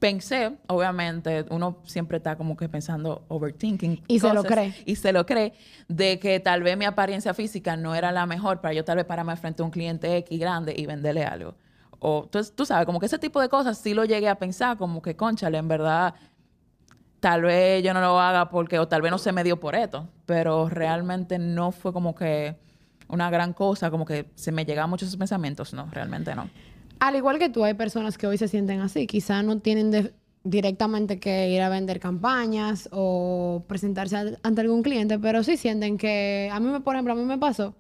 pensé, 0.02 0.58
obviamente, 0.68 1.46
uno 1.52 1.78
siempre 1.84 2.18
está 2.18 2.36
como 2.36 2.58
que 2.58 2.68
pensando 2.68 3.24
overthinking. 3.28 4.04
Y 4.08 4.20
se 4.20 4.34
lo 4.34 4.44
cree. 4.44 4.74
Y 4.88 4.96
se 4.96 5.14
lo 5.14 5.28
cree, 5.28 5.54
de 5.88 6.18
que 6.18 6.40
tal 6.40 6.64
vez 6.64 6.76
mi 6.76 6.86
apariencia 6.86 7.36
física 7.36 7.78
no 7.78 7.94
era 7.94 8.12
la 8.12 8.26
mejor 8.26 8.62
para 8.62 8.74
yo 8.74 8.84
tal 8.84 8.98
vez 8.98 9.06
pararme 9.06 9.36
frente 9.36 9.62
a 9.62 9.66
un 9.66 9.70
cliente 9.72 10.18
X 10.18 10.40
grande 10.40 10.74
y 10.76 10.88
venderle 10.88 11.24
algo. 11.24 11.54
O, 12.00 12.24
entonces, 12.24 12.56
tú 12.56 12.66
sabes, 12.66 12.88
como 12.88 13.00
que 13.00 13.06
ese 13.06 13.20
tipo 13.20 13.40
de 13.40 13.48
cosas 13.48 13.78
sí 13.78 13.94
lo 13.94 14.04
llegué 14.04 14.28
a 14.28 14.36
pensar, 14.36 14.76
como 14.76 15.04
que, 15.04 15.16
conchale, 15.16 15.60
en 15.60 15.68
verdad, 15.68 16.16
tal 17.20 17.44
vez 17.44 17.84
yo 17.84 17.94
no 17.94 18.02
lo 18.02 18.20
haga 18.20 18.50
porque, 18.50 18.80
o 18.80 18.88
tal 18.88 19.04
vez 19.04 19.12
no 19.12 19.20
se 19.20 19.32
me 19.32 19.44
dio 19.44 19.60
por 19.60 19.76
esto, 19.76 20.10
pero 20.26 20.68
realmente 20.68 21.38
no 21.38 21.72
fue 21.72 21.94
como 21.94 22.16
que 22.16 22.58
una 23.08 23.30
gran 23.30 23.54
cosa, 23.54 23.92
como 23.92 24.06
que 24.06 24.32
se 24.34 24.52
me 24.52 24.66
llegaban 24.66 24.90
muchos 24.90 25.16
pensamientos, 25.16 25.76
no, 25.76 25.88
realmente 25.92 26.34
no. 26.34 26.50
Al 27.02 27.16
igual 27.16 27.40
que 27.40 27.50
tú, 27.50 27.64
hay 27.64 27.74
personas 27.74 28.16
que 28.18 28.28
hoy 28.28 28.38
se 28.38 28.48
sienten 28.48 28.80
así. 28.80 29.08
Quizá 29.08 29.42
no 29.42 29.58
tienen 29.60 29.90
de- 29.90 30.14
directamente 30.44 31.20
que 31.20 31.50
ir 31.50 31.62
a 31.62 31.70
vender 31.70 32.00
campañas 32.00 32.88
o 32.92 33.64
presentarse 33.68 34.38
ante 34.44 34.62
algún 34.62 34.84
cliente, 34.84 35.18
pero 35.18 35.44
sí 35.44 35.58
sienten 35.58 35.98
que, 35.98 36.50
a 36.54 36.60
mí, 36.60 36.68
me, 36.68 36.80
por 36.82 36.96
ejemplo, 36.96 37.14
a 37.14 37.16
mí 37.16 37.24
me 37.24 37.38
pasó 37.40 37.76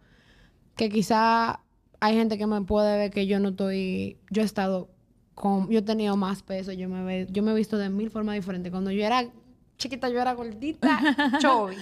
que 0.75 0.89
quizá 0.89 1.59
hay 1.99 2.15
gente 2.15 2.39
que 2.39 2.47
me 2.47 2.61
puede 2.61 2.97
ver 2.97 3.11
que 3.11 3.27
yo 3.27 3.39
no 3.39 3.49
estoy, 3.49 4.17
yo 4.31 4.41
he 4.41 4.45
estado 4.45 4.89
con, 5.35 5.69
yo 5.69 5.79
he 5.79 5.83
tenido 5.83 6.17
más 6.17 6.41
peso, 6.41 6.71
yo 6.71 6.89
me, 6.89 7.03
ve- 7.03 7.27
yo 7.29 7.43
me 7.43 7.51
he 7.51 7.55
visto 7.55 7.77
de 7.77 7.89
mil 7.89 8.09
formas 8.09 8.33
diferentes. 8.35 8.71
Cuando 8.71 8.89
yo 8.89 9.05
era 9.05 9.23
chiquita, 9.77 10.09
yo 10.09 10.19
era 10.19 10.33
gordita, 10.33 10.99
chubby. 11.39 11.75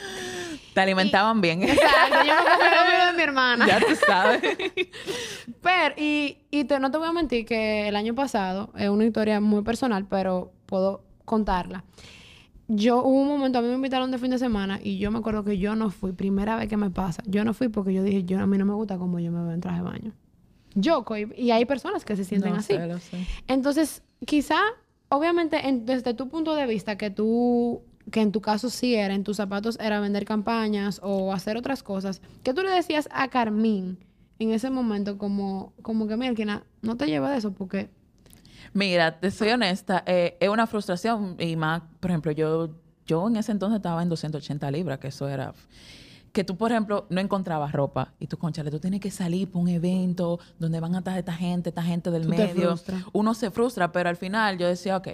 Te 0.74 0.82
alimentaban 0.82 1.42
bien. 1.42 1.64
Exacto, 1.64 2.18
yo 2.26 2.34
me 2.36 2.78
comía 2.78 3.00
lo 3.00 3.06
de 3.12 3.18
mi 3.18 3.24
hermana. 3.24 3.68
ya 3.68 3.80
tú 3.80 3.96
sabes. 4.06 4.42
Pero, 5.62 5.96
y, 5.98 6.38
y 6.52 6.64
te- 6.66 6.80
no 6.80 6.92
te 6.92 6.98
voy 6.98 7.08
a 7.08 7.14
mentir 7.14 7.46
que 7.46 7.88
el 7.88 7.96
año 7.96 8.14
pasado, 8.16 8.72
es 8.78 8.90
una 8.90 9.06
historia 9.06 9.40
muy 9.42 9.62
personal, 9.64 10.06
pero 10.08 10.52
puedo 10.66 11.04
contarla. 11.26 11.84
Yo 12.68 13.00
hubo 13.04 13.22
un 13.22 13.28
momento, 13.28 13.58
a 13.60 13.62
mí 13.62 13.68
me 13.68 13.74
invitaron 13.76 14.12
de 14.12 14.20
fin 14.20 14.30
de 14.30 14.38
semana 14.38 14.80
y 14.84 15.00
yo 15.00 15.10
me 15.12 15.18
acuerdo 15.20 15.44
que 15.44 15.58
yo 15.58 15.76
no 15.76 15.90
fui, 15.90 16.12
primera 16.12 16.56
vez 16.56 16.70
que 16.70 16.78
me 16.78 16.92
pasa. 16.92 17.24
Yo 17.26 17.44
no 17.44 17.54
fui 17.54 17.68
porque 17.70 17.94
yo 17.94 18.04
dije, 18.04 18.24
yo 18.26 18.40
a 18.40 18.46
mí 18.46 18.58
no 18.60 18.66
me 18.66 18.74
gusta 18.74 18.98
como 18.98 19.20
yo 19.20 19.32
me 19.32 19.42
veo 19.42 19.52
en 19.54 19.62
traje 19.62 19.78
de 19.78 19.84
baño. 19.84 20.12
Yo, 20.76 21.04
y 21.36 21.50
hay 21.50 21.66
personas 21.66 22.06
que 22.06 22.16
se 22.16 22.24
sienten 22.24 22.52
No 22.52 22.58
así. 22.60 22.74
sé, 22.76 22.88
lo 22.88 23.00
sé. 23.00 23.26
Entonces, 23.48 24.04
quizá, 24.26 24.60
obviamente, 25.10 25.68
en- 25.68 25.86
desde 25.88 26.14
tu 26.14 26.30
punto 26.30 26.54
de 26.56 26.68
vista, 26.68 26.96
que 26.96 27.10
tú, 27.10 27.82
que 28.12 28.22
en 28.22 28.32
tu 28.32 28.42
caso 28.42 28.70
sí 28.70 28.96
era, 28.96 29.14
en 29.14 29.24
tus 29.24 29.38
zapatos 29.38 29.78
era 29.80 30.00
vender 30.00 30.26
campañas 30.26 31.00
o 31.04 31.34
hacer 31.34 31.58
otras 31.58 31.84
cosas, 31.84 32.22
¿qué 32.44 32.54
tú 32.54 32.62
le 32.62 32.72
decías 32.72 33.08
a 33.12 33.28
Carmín 33.30 33.98
en 34.40 34.52
ese 34.52 34.70
momento 34.70 35.18
como, 35.18 35.74
como 35.82 36.08
que, 36.08 36.16
mira, 36.18 36.64
no 36.82 36.98
te 36.98 37.06
lleva 37.08 37.32
de 37.32 37.38
eso 37.38 37.52
porque... 37.52 37.90
Mira, 38.74 39.20
te 39.20 39.32
soy 39.32 39.50
honesta, 39.50 40.04
eh, 40.06 40.38
es 40.40 40.50
una 40.50 40.68
frustración 40.68 41.36
y 41.40 41.56
más, 41.56 41.82
por 42.00 42.12
ejemplo, 42.12 42.32
yo, 42.32 42.70
yo 43.06 43.28
en 43.28 43.38
ese 43.38 43.52
entonces 43.52 43.78
estaba 43.78 44.02
en 44.02 44.10
280 44.10 44.72
libras, 44.72 45.00
que 45.00 45.08
eso 45.08 45.28
era... 45.28 45.54
Que 46.32 46.44
tú, 46.44 46.56
por 46.56 46.72
ejemplo, 46.72 47.08
no 47.10 47.20
encontrabas 47.20 47.72
ropa 47.72 48.14
y 48.20 48.28
tú, 48.28 48.38
conchale, 48.38 48.70
tú 48.70 48.80
tienes 48.80 49.00
que 49.00 49.10
salir 49.10 49.48
para 49.48 49.62
un 49.62 49.68
evento 49.68 50.40
donde 50.60 50.80
van 50.80 50.94
a 50.94 51.00
estar 51.00 51.18
esta 51.18 51.34
gente, 51.34 51.70
esta 51.70 51.82
gente 51.82 52.12
del 52.12 52.24
Tú 52.24 52.30
medio. 52.30 52.80
Uno 53.14 53.34
se 53.34 53.50
frustra, 53.50 53.92
pero 53.92 54.10
al 54.10 54.16
final 54.16 54.60
yo 54.60 54.68
decía, 54.68 54.98
ok, 54.98 55.08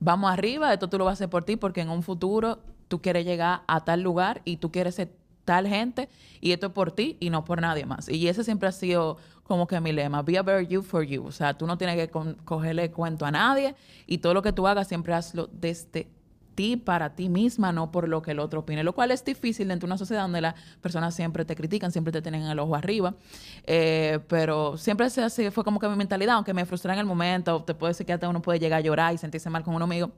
vamos 0.00 0.32
arriba, 0.32 0.72
esto 0.72 0.88
tú 0.88 0.98
lo 0.98 1.04
vas 1.04 1.12
a 1.12 1.14
hacer 1.14 1.30
por 1.30 1.44
ti 1.44 1.56
porque 1.56 1.82
en 1.82 1.90
un 1.90 2.02
futuro 2.02 2.58
tú 2.88 3.00
quieres 3.00 3.24
llegar 3.24 3.62
a 3.68 3.84
tal 3.84 4.02
lugar 4.02 4.42
y 4.44 4.56
tú 4.56 4.72
quieres 4.72 4.96
ser 4.96 5.12
tal 5.44 5.68
gente 5.68 6.08
y 6.40 6.52
esto 6.52 6.66
es 6.66 6.72
por 6.72 6.92
ti 6.92 7.16
y 7.20 7.30
no 7.30 7.44
por 7.44 7.60
nadie 7.60 7.86
más. 7.86 8.08
Y 8.08 8.26
ese 8.28 8.42
siempre 8.42 8.68
ha 8.68 8.72
sido 8.72 9.18
como 9.44 9.66
que 9.66 9.80
mi 9.80 9.92
lema, 9.92 10.22
be 10.22 10.38
a 10.38 10.42
better 10.42 10.66
you 10.66 10.82
for 10.82 11.02
you. 11.02 11.24
O 11.24 11.32
sea, 11.32 11.56
tú 11.56 11.66
no 11.66 11.76
tienes 11.76 11.96
que 11.96 12.10
cogerle 12.44 12.90
cuento 12.90 13.26
a 13.26 13.30
nadie 13.30 13.74
y 14.06 14.18
todo 14.18 14.34
lo 14.34 14.42
que 14.42 14.52
tú 14.52 14.66
hagas 14.66 14.88
siempre 14.88 15.12
hazlo 15.12 15.48
desde 15.52 16.08
para 16.76 17.14
ti 17.14 17.28
misma, 17.28 17.72
no 17.72 17.90
por 17.90 18.08
lo 18.08 18.22
que 18.22 18.32
el 18.32 18.38
otro 18.38 18.60
opine. 18.60 18.84
Lo 18.84 18.94
cual 18.94 19.10
es 19.10 19.24
difícil 19.24 19.68
dentro 19.68 19.86
de 19.86 19.92
una 19.92 19.98
sociedad 19.98 20.22
donde 20.22 20.40
las 20.40 20.54
personas 20.80 21.14
siempre 21.14 21.44
te 21.44 21.54
critican, 21.54 21.92
siempre 21.92 22.12
te 22.12 22.22
tienen 22.22 22.42
el 22.42 22.58
ojo 22.58 22.74
arriba. 22.74 23.14
Eh, 23.64 24.20
pero 24.28 24.76
siempre 24.76 25.10
se 25.10 25.22
así, 25.22 25.50
fue 25.50 25.64
como 25.64 25.78
que 25.78 25.88
mi 25.88 25.96
mentalidad, 25.96 26.36
aunque 26.36 26.54
me 26.54 26.64
frustrara 26.64 26.94
en 26.94 27.00
el 27.00 27.06
momento, 27.06 27.62
te 27.64 27.74
puedo 27.74 27.88
decir 27.88 28.06
que 28.06 28.12
hasta 28.12 28.28
uno 28.28 28.42
puede 28.42 28.58
llegar 28.58 28.78
a 28.78 28.80
llorar 28.82 29.14
y 29.14 29.18
sentirse 29.18 29.50
mal 29.50 29.62
con 29.62 29.74
uno 29.74 29.86
mismo. 29.86 30.12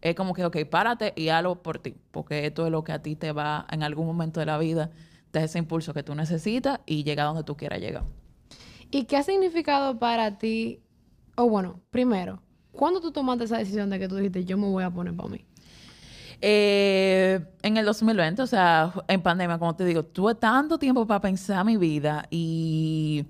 Es 0.00 0.14
como 0.14 0.34
que, 0.34 0.44
ok, 0.44 0.56
párate 0.70 1.12
y 1.16 1.28
hazlo 1.28 1.62
por 1.62 1.78
ti, 1.78 1.96
porque 2.10 2.46
esto 2.46 2.66
es 2.66 2.72
lo 2.72 2.84
que 2.84 2.92
a 2.92 3.02
ti 3.02 3.16
te 3.16 3.32
va 3.32 3.66
en 3.70 3.82
algún 3.82 4.06
momento 4.06 4.40
de 4.40 4.46
la 4.46 4.58
vida, 4.58 4.90
te 5.30 5.40
da 5.40 5.44
ese 5.44 5.58
impulso 5.58 5.92
que 5.92 6.02
tú 6.02 6.14
necesitas 6.14 6.80
y 6.86 7.02
llega 7.04 7.24
donde 7.24 7.42
tú 7.42 7.56
quieras 7.56 7.80
llegar. 7.80 8.04
¿Y 8.90 9.04
qué 9.04 9.16
ha 9.16 9.22
significado 9.22 9.98
para 9.98 10.38
ti? 10.38 10.80
O 11.36 11.48
bueno, 11.48 11.80
primero, 11.90 12.42
¿cuándo 12.72 13.00
tú 13.00 13.12
tomaste 13.12 13.44
esa 13.44 13.58
decisión 13.58 13.90
de 13.90 13.98
que 13.98 14.08
tú 14.08 14.16
dijiste, 14.16 14.44
yo 14.44 14.56
me 14.56 14.66
voy 14.66 14.84
a 14.84 14.90
poner 14.90 15.14
para 15.14 15.28
mí? 15.28 15.44
Eh, 16.40 17.40
en 17.62 17.76
el 17.76 17.84
2020, 17.84 18.42
o 18.42 18.46
sea, 18.46 18.92
en 19.08 19.22
pandemia, 19.22 19.58
como 19.58 19.74
te 19.74 19.84
digo, 19.84 20.04
tuve 20.04 20.34
tanto 20.34 20.78
tiempo 20.78 21.06
para 21.06 21.20
pensar 21.20 21.64
mi 21.64 21.76
vida 21.76 22.26
y 22.30 23.26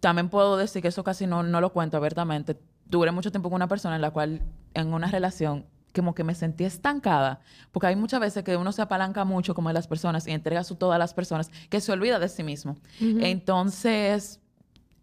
también 0.00 0.28
puedo 0.28 0.56
decir 0.56 0.80
que 0.80 0.88
eso 0.88 1.04
casi 1.04 1.26
no, 1.26 1.42
no 1.42 1.60
lo 1.60 1.72
cuento 1.72 1.96
abiertamente. 1.96 2.58
Duré 2.86 3.12
mucho 3.12 3.30
tiempo 3.30 3.50
con 3.50 3.56
una 3.56 3.68
persona 3.68 3.96
en 3.96 4.02
la 4.02 4.10
cual, 4.10 4.42
en 4.72 4.94
una 4.94 5.10
relación, 5.10 5.66
como 5.94 6.14
que 6.14 6.24
me 6.24 6.34
sentí 6.34 6.64
estancada, 6.64 7.40
porque 7.72 7.88
hay 7.88 7.96
muchas 7.96 8.20
veces 8.20 8.44
que 8.44 8.56
uno 8.56 8.72
se 8.72 8.82
apalanca 8.82 9.24
mucho 9.24 9.54
como 9.54 9.68
de 9.68 9.74
las 9.74 9.86
personas 9.86 10.26
y 10.26 10.30
entrega 10.30 10.64
su 10.64 10.76
todo 10.76 10.92
a 10.92 10.98
las 10.98 11.12
personas, 11.12 11.50
que 11.68 11.80
se 11.80 11.92
olvida 11.92 12.18
de 12.18 12.28
sí 12.28 12.42
mismo. 12.42 12.76
Entonces, 13.00 14.40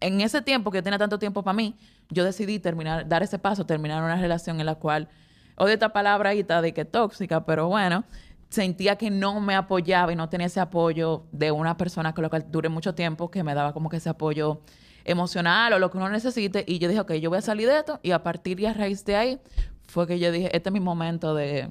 en 0.00 0.20
ese 0.20 0.42
tiempo 0.42 0.70
que 0.70 0.82
tenía 0.82 0.98
tanto 0.98 1.18
tiempo 1.18 1.42
para 1.42 1.54
mí, 1.54 1.76
yo 2.08 2.24
decidí 2.24 2.58
terminar, 2.58 3.08
dar 3.08 3.22
ese 3.22 3.38
paso, 3.38 3.66
terminar 3.66 4.02
una 4.02 4.16
relación 4.16 4.60
en 4.60 4.66
la 4.66 4.76
cual, 4.76 5.08
odio 5.56 5.74
esta 5.74 5.92
palabra 5.92 6.30
ahí, 6.30 6.42
de 6.42 6.72
que 6.72 6.84
tóxica, 6.84 7.44
pero 7.44 7.68
bueno, 7.68 8.04
sentía 8.48 8.96
que 8.96 9.10
no 9.10 9.40
me 9.40 9.54
apoyaba 9.54 10.12
y 10.12 10.16
no 10.16 10.28
tenía 10.28 10.46
ese 10.46 10.60
apoyo 10.60 11.24
de 11.32 11.50
una 11.50 11.76
persona 11.76 12.14
con 12.14 12.22
la 12.22 12.28
cual 12.28 12.46
duré 12.50 12.68
mucho 12.68 12.94
tiempo, 12.94 13.30
que 13.30 13.42
me 13.42 13.54
daba 13.54 13.72
como 13.72 13.88
que 13.88 13.96
ese 13.96 14.08
apoyo 14.08 14.60
emocional 15.04 15.72
o 15.72 15.78
lo 15.78 15.90
que 15.90 15.98
uno 15.98 16.08
necesite. 16.08 16.64
Y 16.66 16.78
yo 16.78 16.88
dije, 16.88 17.00
ok, 17.00 17.12
yo 17.14 17.30
voy 17.30 17.38
a 17.38 17.42
salir 17.42 17.68
de 17.68 17.78
esto. 17.78 18.00
Y 18.02 18.10
a 18.10 18.22
partir 18.22 18.60
y 18.60 18.66
a 18.66 18.74
raíz 18.74 19.04
de 19.04 19.16
ahí, 19.16 19.40
fue 19.86 20.06
que 20.06 20.18
yo 20.18 20.32
dije, 20.32 20.54
este 20.54 20.68
es 20.68 20.72
mi 20.72 20.80
momento 20.80 21.34
de 21.34 21.68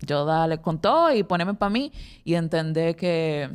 yo 0.00 0.24
darle 0.24 0.60
con 0.60 0.80
todo 0.80 1.14
y 1.14 1.22
ponerme 1.22 1.54
para 1.54 1.70
mí 1.70 1.92
y 2.24 2.34
entender 2.34 2.96
que 2.96 3.50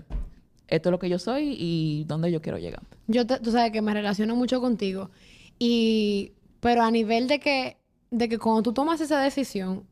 esto 0.68 0.90
es 0.90 0.92
lo 0.92 1.00
que 1.00 1.10
yo 1.10 1.20
soy 1.20 1.56
y 1.60 2.06
dónde 2.06 2.32
yo 2.32 2.42
quiero 2.42 2.58
llegar. 2.58 2.82
Yo, 3.08 3.26
tú 3.26 3.52
sabes 3.52 3.72
que 3.72 3.82
me 3.82 3.94
relaciono 3.94 4.36
mucho 4.36 4.62
contigo. 4.62 5.10
Y, 5.58 6.34
pero 6.60 6.84
a 6.84 6.92
nivel 6.92 7.28
de 7.28 7.40
que, 7.40 7.78
de 8.12 8.30
que 8.30 8.38
cuando 8.38 8.64
tú 8.64 8.74
tomas 8.74 9.02
esa 9.02 9.20
decisión, 9.20 9.84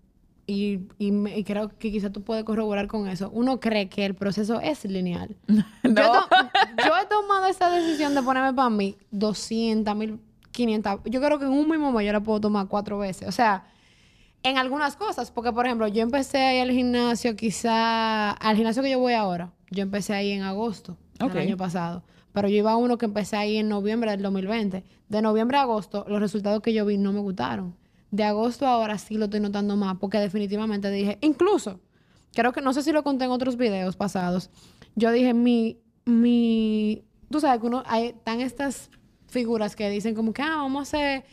y, 0.50 0.88
y, 0.98 1.44
creo 1.44 1.68
que 1.78 1.92
quizás 1.92 2.14
tú 2.14 2.24
puedes 2.24 2.46
corroborar 2.46 2.88
con 2.88 3.10
eso, 3.10 3.30
uno 3.34 3.60
cree 3.60 3.90
que 3.90 4.06
el 4.06 4.16
proceso 4.16 4.62
es 4.62 4.86
lineal. 4.86 5.36
yo, 5.48 5.54
he 5.84 7.06
tomado 7.10 7.48
esa 7.48 7.70
decisión 7.70 8.16
de 8.16 8.24
ponerme 8.24 8.54
para 8.54 8.70
mí 8.70 8.96
200 9.12 9.94
mil, 9.94 10.20
500. 10.52 11.02
Yo 11.04 11.22
creo 11.22 11.38
que 11.38 11.46
en 11.46 11.52
un 11.52 11.70
mismo 11.70 11.92
mes 11.92 12.06
yo 12.06 12.14
la 12.14 12.22
puedo 12.22 12.40
tomar 12.40 12.68
cuatro 12.68 12.98
veces. 12.98 13.28
O 13.28 13.32
sea, 13.34 13.66
en 14.42 14.58
algunas 14.58 14.96
cosas, 14.96 15.32
porque 15.32 15.52
por 15.52 15.66
ejemplo, 15.66 15.86
yo 15.90 16.02
empecé 16.02 16.38
a 16.38 16.56
ir 16.56 16.62
al 16.62 16.72
gimnasio, 16.72 17.36
quizá 17.36 18.32
al 18.32 18.56
gimnasio 18.56 18.82
que 18.82 18.92
yo 18.92 19.00
voy 19.00 19.14
ahora, 19.14 19.52
yo 19.70 19.84
empecé 19.84 20.14
ahí 20.14 20.32
en 20.32 20.44
agosto 20.44 20.98
del 21.20 21.38
año 21.38 21.58
pasado. 21.58 22.04
Pero 22.32 22.48
yo 22.48 22.56
iba 22.56 22.72
a 22.72 22.78
uno 22.78 22.98
que 22.98 23.06
empecé 23.06 23.36
ahí 23.36 23.58
en 23.58 23.68
noviembre 23.68 24.12
del 24.12 24.22
2020. 24.22 24.84
De 25.10 25.22
noviembre 25.22 25.58
a 25.58 25.64
agosto, 25.64 26.06
los 26.08 26.22
resultados 26.22 26.62
que 26.62 26.74
yo 26.74 26.86
vi 26.86 26.98
no 26.98 27.12
me 27.12 27.20
gustaron. 27.20 27.76
De 28.12 28.24
agosto 28.24 28.66
a 28.66 28.74
ahora 28.74 28.98
sí 28.98 29.16
lo 29.16 29.26
estoy 29.26 29.40
notando 29.40 29.76
más, 29.76 29.98
porque 29.98 30.18
definitivamente 30.18 30.90
dije, 30.90 31.18
incluso, 31.22 31.82
creo 32.34 32.54
que 32.54 32.62
no 32.62 32.74
sé 32.74 32.84
si 32.84 32.92
lo 32.92 33.04
conté 33.04 33.26
en 33.26 33.32
otros 33.32 33.58
videos 33.58 33.96
pasados, 33.96 34.50
yo 34.96 35.12
dije, 35.12 35.34
mi, 35.34 35.80
mi, 36.06 37.04
tú 37.30 37.40
sabes 37.40 37.60
que 37.60 37.68
uno, 37.68 37.84
hay 37.86 38.14
tan 38.24 38.42
estas 38.42 38.90
figuras 39.28 39.76
que 39.76 39.90
dicen 39.90 40.16
como 40.16 40.34
que, 40.34 40.42
ah, 40.42 40.58
vamos 40.58 40.80
a 40.80 40.84
hacer 40.84 41.26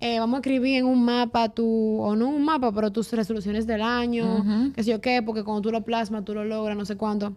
eh, 0.00 0.18
vamos 0.18 0.36
a 0.36 0.40
escribir 0.40 0.76
en 0.76 0.86
un 0.86 1.04
mapa 1.04 1.48
tu, 1.48 1.98
o 2.00 2.16
no 2.16 2.28
un 2.28 2.44
mapa, 2.44 2.72
pero 2.72 2.92
tus 2.92 3.12
resoluciones 3.12 3.66
del 3.66 3.80
año, 3.80 4.72
qué 4.74 4.82
sé 4.82 4.90
yo 4.90 5.00
qué, 5.00 5.22
porque 5.22 5.44
cuando 5.44 5.62
tú 5.62 5.70
lo 5.70 5.84
plasmas, 5.84 6.24
tú 6.24 6.34
lo 6.34 6.44
logras, 6.44 6.76
no 6.76 6.84
sé 6.84 6.96
cuánto. 6.96 7.36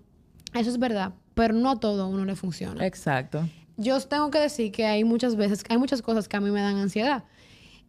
Eso 0.53 0.69
es 0.69 0.79
verdad, 0.79 1.13
pero 1.33 1.53
no 1.53 1.77
todo 1.77 2.03
a 2.03 2.07
uno 2.07 2.25
le 2.25 2.35
funciona. 2.35 2.85
Exacto. 2.85 3.47
Yo 3.77 3.99
tengo 4.01 4.31
que 4.31 4.39
decir 4.39 4.71
que 4.71 4.85
hay 4.85 5.03
muchas 5.03 5.35
veces, 5.35 5.63
hay 5.69 5.77
muchas 5.77 6.01
cosas 6.01 6.27
que 6.27 6.35
a 6.35 6.41
mí 6.41 6.49
me 6.49 6.61
dan 6.61 6.77
ansiedad. 6.77 7.23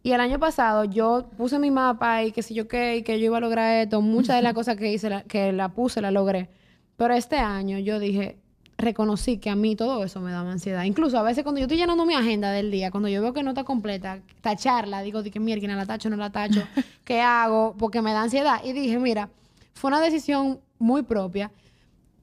Y 0.01 0.11
el 0.13 0.21
año 0.21 0.39
pasado 0.39 0.85
yo 0.85 1.29
puse 1.37 1.59
mi 1.59 1.71
mapa 1.71 2.23
y 2.23 2.31
qué 2.31 2.41
sé 2.41 2.53
yo 2.53 2.67
qué, 2.67 2.97
y 2.97 3.03
que 3.03 3.19
yo 3.19 3.25
iba 3.25 3.37
a 3.37 3.41
lograr 3.41 3.81
esto. 3.81 4.01
Muchas 4.01 4.37
de 4.37 4.41
las 4.41 4.53
cosas 4.53 4.77
que 4.77 4.91
hice, 4.91 5.23
que 5.27 5.51
la 5.51 5.69
puse, 5.69 6.01
la 6.01 6.11
logré. 6.11 6.49
Pero 6.95 7.13
este 7.13 7.37
año 7.37 7.79
yo 7.79 7.99
dije, 7.99 8.37
reconocí 8.77 9.37
que 9.37 9.49
a 9.49 9.55
mí 9.55 9.75
todo 9.75 10.03
eso 10.03 10.21
me 10.21 10.31
daba 10.31 10.51
ansiedad. 10.51 10.83
Incluso 10.83 11.17
a 11.17 11.23
veces 11.23 11.43
cuando 11.43 11.59
yo 11.59 11.65
estoy 11.65 11.77
llenando 11.77 12.05
mi 12.05 12.13
agenda 12.13 12.51
del 12.51 12.71
día, 12.71 12.91
cuando 12.91 13.09
yo 13.09 13.21
veo 13.21 13.33
que 13.33 13.43
no 13.43 13.51
está 13.51 13.63
completa, 13.65 14.19
tacharla, 14.41 15.01
digo, 15.01 15.21
de 15.21 15.31
que 15.31 15.39
mierda, 15.39 15.75
la 15.75 15.85
tacho, 15.85 16.09
no 16.09 16.15
la 16.15 16.31
tacho, 16.31 16.63
¿qué 17.03 17.21
hago? 17.21 17.75
Porque 17.77 18.01
me 18.01 18.13
da 18.13 18.23
ansiedad. 18.23 18.61
Y 18.63 18.71
dije, 18.71 18.99
mira, 18.99 19.29
fue 19.73 19.89
una 19.89 19.99
decisión 19.99 20.59
muy 20.77 21.03
propia 21.03 21.51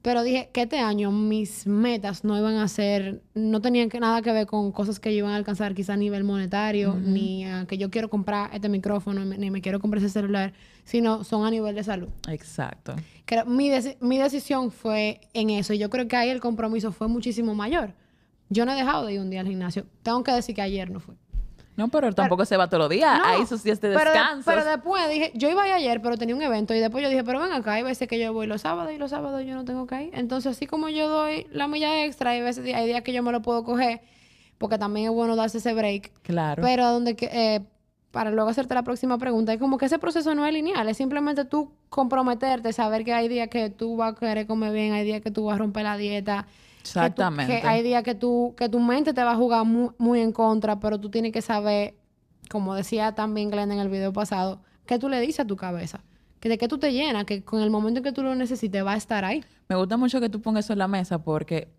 pero 0.07 0.23
dije 0.23 0.49
que 0.53 0.61
este 0.61 0.79
año 0.79 1.11
mis 1.11 1.67
metas 1.67 2.23
no 2.23 2.37
iban 2.37 2.55
a 2.55 2.69
ser, 2.69 3.21
no 3.33 3.59
tenían 3.59 3.89
que, 3.89 3.99
nada 3.99 4.21
que 4.21 4.31
ver 4.31 4.47
con 4.47 4.71
cosas 4.71 5.01
que 5.01 5.11
yo 5.11 5.17
iban 5.17 5.33
a 5.33 5.35
alcanzar 5.35 5.75
quizá 5.75 5.95
a 5.95 5.97
nivel 5.97 6.23
monetario, 6.23 6.95
ni 6.95 7.45
que 7.67 7.77
yo 7.77 7.89
quiero 7.89 8.09
comprar 8.09 8.49
este 8.53 8.69
micrófono, 8.69 9.25
ni 9.25 9.51
me 9.51 9.59
quiero 9.59 9.81
comprar 9.81 10.01
ese 10.01 10.09
celular, 10.09 10.53
sino 10.85 11.25
son 11.25 11.45
a 11.45 11.51
nivel 11.51 11.75
de 11.75 11.83
salud. 11.83 12.07
Exacto. 12.29 12.95
mi, 13.47 13.69
mi 13.99 14.17
decisión 14.17 14.71
fue 14.71 15.19
en 15.33 15.49
eso 15.49 15.73
y 15.73 15.77
yo 15.77 15.89
creo 15.89 16.07
que 16.07 16.15
ahí 16.15 16.29
el 16.29 16.39
compromiso 16.39 16.93
fue 16.93 17.09
muchísimo 17.09 17.53
mayor. 17.53 17.93
Yo 18.47 18.65
no 18.65 18.71
he 18.71 18.75
dejado 18.75 19.07
de 19.07 19.15
ir 19.15 19.19
un 19.19 19.29
día 19.29 19.41
al 19.41 19.47
gimnasio. 19.47 19.87
Tengo 20.03 20.23
que 20.23 20.31
decir 20.31 20.55
que 20.55 20.61
ayer 20.61 20.89
no 20.89 21.01
fue. 21.01 21.15
No, 21.77 21.89
pero 21.89 22.11
tampoco 22.11 22.43
se 22.43 22.57
va 22.57 22.67
todos 22.67 22.81
los 22.81 22.89
días. 22.89 23.21
Ahí 23.23 23.43
eso 23.43 23.55
sí 23.57 23.69
este 23.69 23.89
descanso. 23.89 24.43
Pero, 24.49 24.65
después 24.65 25.07
dije, 25.09 25.31
yo 25.35 25.47
iba 25.47 25.61
ayer, 25.61 26.01
pero 26.01 26.17
tenía 26.17 26.35
un 26.35 26.41
evento. 26.41 26.73
Y 26.73 26.79
después 26.79 27.03
yo 27.03 27.09
dije, 27.09 27.23
pero 27.23 27.39
ven 27.39 27.51
acá, 27.51 27.73
hay 27.73 27.83
veces 27.83 28.07
que 28.07 28.19
yo 28.19 28.33
voy 28.33 28.47
los 28.47 28.61
sábados 28.61 28.91
y 28.91 28.97
los 28.97 29.11
sábados 29.11 29.45
yo 29.45 29.53
no 29.53 29.63
tengo 29.63 29.85
que 29.85 30.05
ir. 30.05 30.09
Entonces, 30.13 30.53
así 30.53 30.65
como 30.65 30.89
yo 30.89 31.07
doy 31.07 31.45
la 31.51 31.67
milla 31.67 32.03
extra, 32.03 32.31
hay 32.31 32.41
veces 32.41 32.65
hay 32.73 32.87
días 32.87 33.03
que 33.03 33.13
yo 33.13 33.21
me 33.21 33.31
lo 33.31 33.43
puedo 33.43 33.63
coger, 33.63 34.01
porque 34.57 34.79
también 34.79 35.05
es 35.05 35.13
bueno 35.13 35.35
darse 35.35 35.59
ese 35.59 35.75
break. 35.75 36.11
Claro. 36.23 36.63
Pero 36.63 36.91
donde 36.91 37.15
que, 37.15 37.29
eh, 37.31 37.61
para 38.09 38.31
luego 38.31 38.49
hacerte 38.49 38.73
la 38.73 38.81
próxima 38.81 39.19
pregunta, 39.19 39.53
es 39.53 39.59
como 39.59 39.77
que 39.77 39.85
ese 39.85 39.99
proceso 39.99 40.33
no 40.33 40.47
es 40.47 40.53
lineal, 40.53 40.89
es 40.89 40.97
simplemente 40.97 41.45
tú 41.45 41.71
comprometerte, 41.89 42.73
saber 42.73 43.05
que 43.05 43.13
hay 43.13 43.27
días 43.27 43.49
que 43.49 43.69
tú 43.69 43.97
vas 43.97 44.13
a 44.13 44.15
querer 44.15 44.47
comer 44.47 44.73
bien, 44.73 44.93
hay 44.93 45.05
días 45.05 45.21
que 45.21 45.29
tú 45.29 45.45
vas 45.45 45.55
a 45.55 45.57
romper 45.59 45.83
la 45.83 45.95
dieta. 45.95 46.47
Exactamente. 46.81 47.61
Que, 47.61 47.67
hay 47.67 47.83
días 47.83 48.03
que, 48.03 48.15
tú, 48.15 48.55
que 48.57 48.69
tu 48.69 48.79
mente 48.79 49.13
te 49.13 49.23
va 49.23 49.31
a 49.31 49.35
jugar 49.35 49.65
muy, 49.65 49.89
muy 49.97 50.21
en 50.21 50.31
contra, 50.31 50.79
pero 50.79 50.99
tú 50.99 51.09
tienes 51.09 51.31
que 51.31 51.41
saber 51.41 51.95
como 52.47 52.75
decía 52.75 53.13
también 53.13 53.49
Glenn 53.51 53.71
en 53.71 53.79
el 53.79 53.89
video 53.89 54.13
pasado, 54.13 54.61
¿qué 54.85 54.99
tú 54.99 55.09
le 55.09 55.19
dices 55.19 55.41
a 55.41 55.45
tu 55.45 55.55
cabeza? 55.55 56.03
Que 56.39 56.49
de 56.49 56.57
qué 56.57 56.67
tú 56.67 56.77
te 56.77 56.93
llenas, 56.93 57.25
que 57.25 57.43
con 57.43 57.61
el 57.61 57.69
momento 57.69 57.99
en 57.99 58.03
que 58.03 58.11
tú 58.11 58.23
lo 58.23 58.35
necesites 58.35 58.85
va 58.85 58.93
a 58.93 58.97
estar 58.97 59.25
ahí. 59.25 59.43
Me 59.69 59.75
gusta 59.75 59.97
mucho 59.97 60.19
que 60.19 60.29
tú 60.29 60.41
pongas 60.41 60.65
eso 60.65 60.73
en 60.73 60.79
la 60.79 60.87
mesa 60.87 61.17
porque 61.19 61.69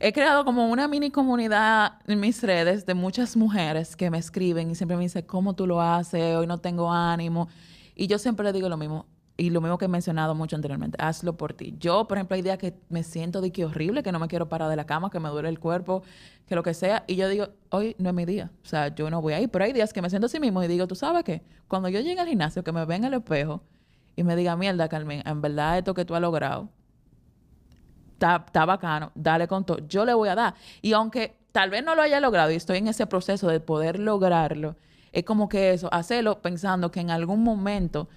he 0.00 0.12
creado 0.12 0.44
como 0.44 0.68
una 0.68 0.88
mini 0.88 1.10
comunidad 1.10 1.94
en 2.06 2.20
mis 2.20 2.42
redes 2.42 2.84
de 2.86 2.94
muchas 2.94 3.36
mujeres 3.36 3.96
que 3.96 4.10
me 4.10 4.18
escriben 4.18 4.70
y 4.70 4.74
siempre 4.74 4.96
me 4.96 5.04
dicen, 5.04 5.24
¿cómo 5.26 5.54
tú 5.54 5.66
lo 5.66 5.80
haces? 5.80 6.36
Hoy 6.36 6.46
no 6.46 6.58
tengo 6.58 6.92
ánimo. 6.92 7.48
Y 7.94 8.06
yo 8.06 8.18
siempre 8.18 8.44
le 8.44 8.52
digo 8.52 8.68
lo 8.68 8.76
mismo, 8.76 9.06
y 9.40 9.48
lo 9.48 9.62
mismo 9.62 9.78
que 9.78 9.86
he 9.86 9.88
mencionado 9.88 10.34
mucho 10.34 10.54
anteriormente, 10.54 10.98
hazlo 11.00 11.34
por 11.34 11.54
ti. 11.54 11.74
Yo, 11.78 12.06
por 12.06 12.18
ejemplo, 12.18 12.34
hay 12.34 12.42
días 12.42 12.58
que 12.58 12.74
me 12.90 13.02
siento 13.02 13.40
de 13.40 13.50
que 13.50 13.64
horrible, 13.64 14.02
que 14.02 14.12
no 14.12 14.18
me 14.18 14.28
quiero 14.28 14.50
parar 14.50 14.68
de 14.68 14.76
la 14.76 14.84
cama, 14.84 15.08
que 15.08 15.18
me 15.18 15.30
duele 15.30 15.48
el 15.48 15.58
cuerpo, 15.58 16.02
que 16.46 16.54
lo 16.54 16.62
que 16.62 16.74
sea, 16.74 17.04
y 17.06 17.16
yo 17.16 17.26
digo, 17.26 17.48
hoy 17.70 17.96
no 17.98 18.10
es 18.10 18.14
mi 18.14 18.26
día, 18.26 18.50
o 18.62 18.66
sea, 18.66 18.94
yo 18.94 19.08
no 19.08 19.22
voy 19.22 19.32
a 19.32 19.40
ir, 19.40 19.48
pero 19.48 19.64
hay 19.64 19.72
días 19.72 19.94
que 19.94 20.02
me 20.02 20.10
siento 20.10 20.26
así 20.26 20.38
mismo 20.38 20.62
y 20.62 20.68
digo, 20.68 20.86
tú 20.86 20.94
sabes 20.94 21.24
qué, 21.24 21.42
cuando 21.68 21.88
yo 21.88 22.00
llegue 22.00 22.20
al 22.20 22.28
gimnasio, 22.28 22.62
que 22.62 22.70
me 22.70 22.84
ven 22.84 23.02
el 23.04 23.14
espejo 23.14 23.62
y 24.14 24.24
me 24.24 24.36
diga, 24.36 24.56
mierda, 24.56 24.90
Carmen, 24.90 25.22
en 25.24 25.40
verdad 25.40 25.78
esto 25.78 25.94
que 25.94 26.04
tú 26.04 26.14
has 26.14 26.20
logrado, 26.20 26.68
está 28.12 28.66
bacano, 28.66 29.10
dale 29.14 29.48
con 29.48 29.64
todo, 29.64 29.78
yo 29.88 30.04
le 30.04 30.12
voy 30.12 30.28
a 30.28 30.34
dar. 30.34 30.54
Y 30.82 30.92
aunque 30.92 31.38
tal 31.52 31.70
vez 31.70 31.82
no 31.82 31.94
lo 31.94 32.02
haya 32.02 32.20
logrado 32.20 32.50
y 32.50 32.56
estoy 32.56 32.76
en 32.76 32.88
ese 32.88 33.06
proceso 33.06 33.48
de 33.48 33.60
poder 33.60 33.98
lograrlo, 34.00 34.76
es 35.12 35.24
como 35.24 35.48
que 35.48 35.72
eso, 35.72 35.88
hacerlo 35.92 36.42
pensando 36.42 36.90
que 36.90 37.00
en 37.00 37.10
algún 37.10 37.42
momento 37.42 38.10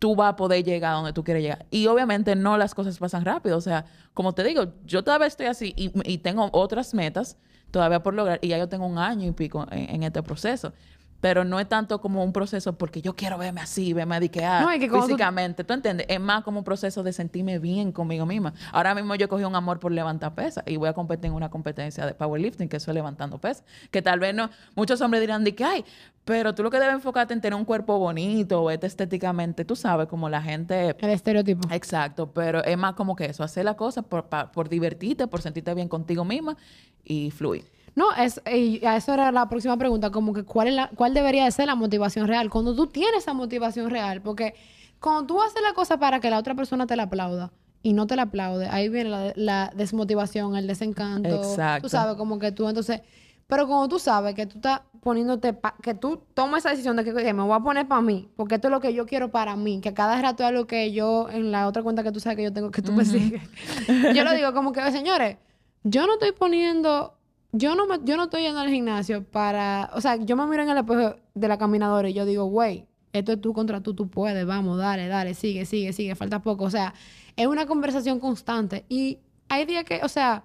tú 0.00 0.16
vas 0.16 0.30
a 0.30 0.36
poder 0.36 0.64
llegar 0.64 0.92
a 0.92 0.96
donde 0.96 1.12
tú 1.12 1.22
quieres 1.22 1.44
llegar. 1.44 1.66
Y 1.70 1.86
obviamente 1.86 2.34
no 2.34 2.58
las 2.58 2.74
cosas 2.74 2.98
pasan 2.98 3.24
rápido. 3.24 3.56
O 3.56 3.60
sea, 3.60 3.84
como 4.14 4.32
te 4.32 4.42
digo, 4.42 4.72
yo 4.84 5.04
todavía 5.04 5.28
estoy 5.28 5.46
así 5.46 5.72
y, 5.76 6.18
tengo 6.18 6.48
otras 6.52 6.94
metas 6.94 7.36
todavía 7.70 8.02
por 8.02 8.14
lograr 8.14 8.40
y 8.42 8.48
ya 8.48 8.58
yo 8.58 8.68
tengo 8.68 8.86
un 8.86 8.98
año 8.98 9.28
y 9.28 9.30
pico 9.30 9.64
en 9.70 10.02
este 10.02 10.24
proceso 10.24 10.72
pero 11.20 11.44
no 11.44 11.60
es 11.60 11.68
tanto 11.68 12.00
como 12.00 12.24
un 12.24 12.32
proceso 12.32 12.76
porque 12.76 13.02
yo 13.02 13.14
quiero 13.14 13.38
verme 13.38 13.60
así, 13.60 13.92
verme 13.92 14.20
diquear 14.20 14.66
físicamente, 14.78 15.64
tú... 15.64 15.74
entiendes? 15.74 16.06
Es 16.08 16.20
más 16.20 16.42
como 16.42 16.58
un 16.58 16.64
proceso 16.64 17.02
de 17.02 17.12
sentirme 17.12 17.58
bien 17.58 17.92
conmigo 17.92 18.26
misma. 18.26 18.54
Ahora 18.72 18.94
mismo 18.94 19.14
yo 19.14 19.28
cogí 19.28 19.44
un 19.44 19.54
amor 19.54 19.78
por 19.78 19.92
levantar 19.92 20.34
pesas 20.34 20.64
y 20.66 20.76
voy 20.76 20.88
a 20.88 20.92
competir 20.92 21.26
en 21.26 21.32
una 21.34 21.50
competencia 21.50 22.06
de 22.06 22.14
powerlifting, 22.14 22.68
que 22.68 22.78
eso 22.78 22.90
es 22.90 22.94
levantando 22.94 23.38
pesas, 23.38 23.64
que 23.90 24.02
tal 24.02 24.18
vez 24.18 24.34
no, 24.34 24.50
muchos 24.74 25.00
hombres 25.00 25.20
dirán 25.20 25.44
de 25.44 25.54
que, 25.54 25.64
ay, 25.64 25.84
pero 26.24 26.54
tú 26.54 26.62
lo 26.62 26.70
que 26.70 26.78
debes 26.78 26.94
enfocarte 26.94 27.34
en 27.34 27.40
tener 27.40 27.58
un 27.58 27.64
cuerpo 27.64 27.98
bonito 27.98 28.62
o 28.62 28.70
estéticamente, 28.70 29.64
tú 29.64 29.74
sabes, 29.76 30.06
como 30.06 30.28
la 30.28 30.42
gente... 30.42 30.96
El 30.98 31.10
estereotipo. 31.10 31.68
Exacto, 31.72 32.30
pero 32.32 32.62
es 32.64 32.76
más 32.76 32.94
como 32.94 33.16
que 33.16 33.26
eso, 33.26 33.42
hacer 33.42 33.64
la 33.64 33.74
cosa 33.74 34.02
por, 34.02 34.28
por 34.28 34.68
divertirte, 34.68 35.26
por 35.26 35.42
sentirte 35.42 35.74
bien 35.74 35.88
contigo 35.88 36.24
misma 36.24 36.56
y 37.04 37.30
fluir. 37.30 37.64
No, 37.94 38.14
es, 38.14 38.40
y 38.46 38.84
a 38.84 38.96
eso 38.96 39.14
era 39.14 39.32
la 39.32 39.48
próxima 39.48 39.76
pregunta, 39.76 40.10
como 40.10 40.32
que 40.32 40.44
cuál, 40.44 40.68
es 40.68 40.74
la, 40.74 40.90
cuál 40.94 41.14
debería 41.14 41.44
de 41.44 41.50
ser 41.50 41.66
la 41.66 41.74
motivación 41.74 42.28
real. 42.28 42.50
Cuando 42.50 42.74
tú 42.74 42.86
tienes 42.86 43.22
esa 43.22 43.32
motivación 43.32 43.90
real, 43.90 44.22
porque 44.22 44.54
cuando 45.00 45.26
tú 45.26 45.42
haces 45.42 45.62
la 45.62 45.72
cosa 45.72 45.98
para 45.98 46.20
que 46.20 46.30
la 46.30 46.38
otra 46.38 46.54
persona 46.54 46.86
te 46.86 46.96
la 46.96 47.04
aplauda 47.04 47.50
y 47.82 47.92
no 47.92 48.06
te 48.06 48.16
la 48.16 48.22
aplaude, 48.22 48.68
ahí 48.68 48.88
viene 48.88 49.32
la, 49.34 49.72
desmotivación, 49.74 50.56
el 50.56 50.66
desencanto. 50.66 51.34
Exacto. 51.36 51.82
Tú 51.82 51.88
sabes, 51.88 52.16
como 52.16 52.38
que 52.38 52.52
tú 52.52 52.68
entonces... 52.68 53.00
Pero 53.46 53.66
cuando 53.66 53.88
tú 53.88 53.98
sabes 53.98 54.36
que 54.36 54.46
tú 54.46 54.58
estás 54.58 54.82
poniéndote, 55.00 55.58
que 55.82 55.94
tú 55.94 56.22
tomas 56.34 56.60
esa 56.60 56.70
decisión 56.70 56.94
de 56.94 57.02
que 57.02 57.34
me 57.34 57.42
voy 57.42 57.52
a 57.52 57.58
poner 57.58 57.88
para 57.88 58.00
mí, 58.00 58.28
porque 58.36 58.54
esto 58.54 58.68
es 58.68 58.72
lo 58.72 58.78
que 58.78 58.94
yo 58.94 59.06
quiero 59.06 59.32
para 59.32 59.56
mí, 59.56 59.80
que 59.80 59.92
cada 59.92 60.22
rato 60.22 60.46
es 60.46 60.52
lo 60.52 60.68
que 60.68 60.92
yo, 60.92 61.28
en 61.28 61.50
la 61.50 61.66
otra 61.66 61.82
cuenta 61.82 62.04
que 62.04 62.12
tú 62.12 62.20
sabes 62.20 62.36
que 62.36 62.44
yo 62.44 62.52
tengo, 62.52 62.70
que 62.70 62.80
tú 62.80 62.92
me 62.92 63.04
sigues, 63.04 63.42
yo 64.14 64.22
lo 64.22 64.34
digo 64.34 64.54
como 64.54 64.70
que, 64.70 64.88
señores, 64.92 65.36
yo 65.82 66.06
no 66.06 66.12
estoy 66.12 66.30
poniendo 66.30 67.18
yo 67.52 67.74
no, 67.74 67.86
me, 67.86 67.98
yo 68.04 68.16
no 68.16 68.24
estoy 68.24 68.42
yendo 68.42 68.60
al 68.60 68.68
gimnasio 68.68 69.24
para, 69.24 69.90
o 69.94 70.00
sea, 70.00 70.16
yo 70.16 70.36
me 70.36 70.46
miro 70.46 70.62
en 70.62 70.70
el 70.70 70.78
espejo 70.78 71.16
de 71.34 71.48
la 71.48 71.58
caminadora 71.58 72.08
y 72.08 72.12
yo 72.14 72.24
digo, 72.24 72.44
güey, 72.44 72.86
esto 73.12 73.32
es 73.32 73.40
tú 73.40 73.52
contra 73.52 73.80
tú, 73.80 73.94
tú 73.94 74.08
puedes, 74.08 74.46
vamos, 74.46 74.78
dale, 74.78 75.08
dale, 75.08 75.34
sigue, 75.34 75.64
sigue, 75.64 75.92
sigue, 75.92 76.14
falta 76.14 76.40
poco. 76.42 76.64
O 76.64 76.70
sea, 76.70 76.94
es 77.36 77.46
una 77.46 77.66
conversación 77.66 78.20
constante. 78.20 78.84
Y 78.88 79.18
hay 79.48 79.64
días 79.64 79.84
que, 79.84 80.00
o 80.02 80.08
sea, 80.08 80.44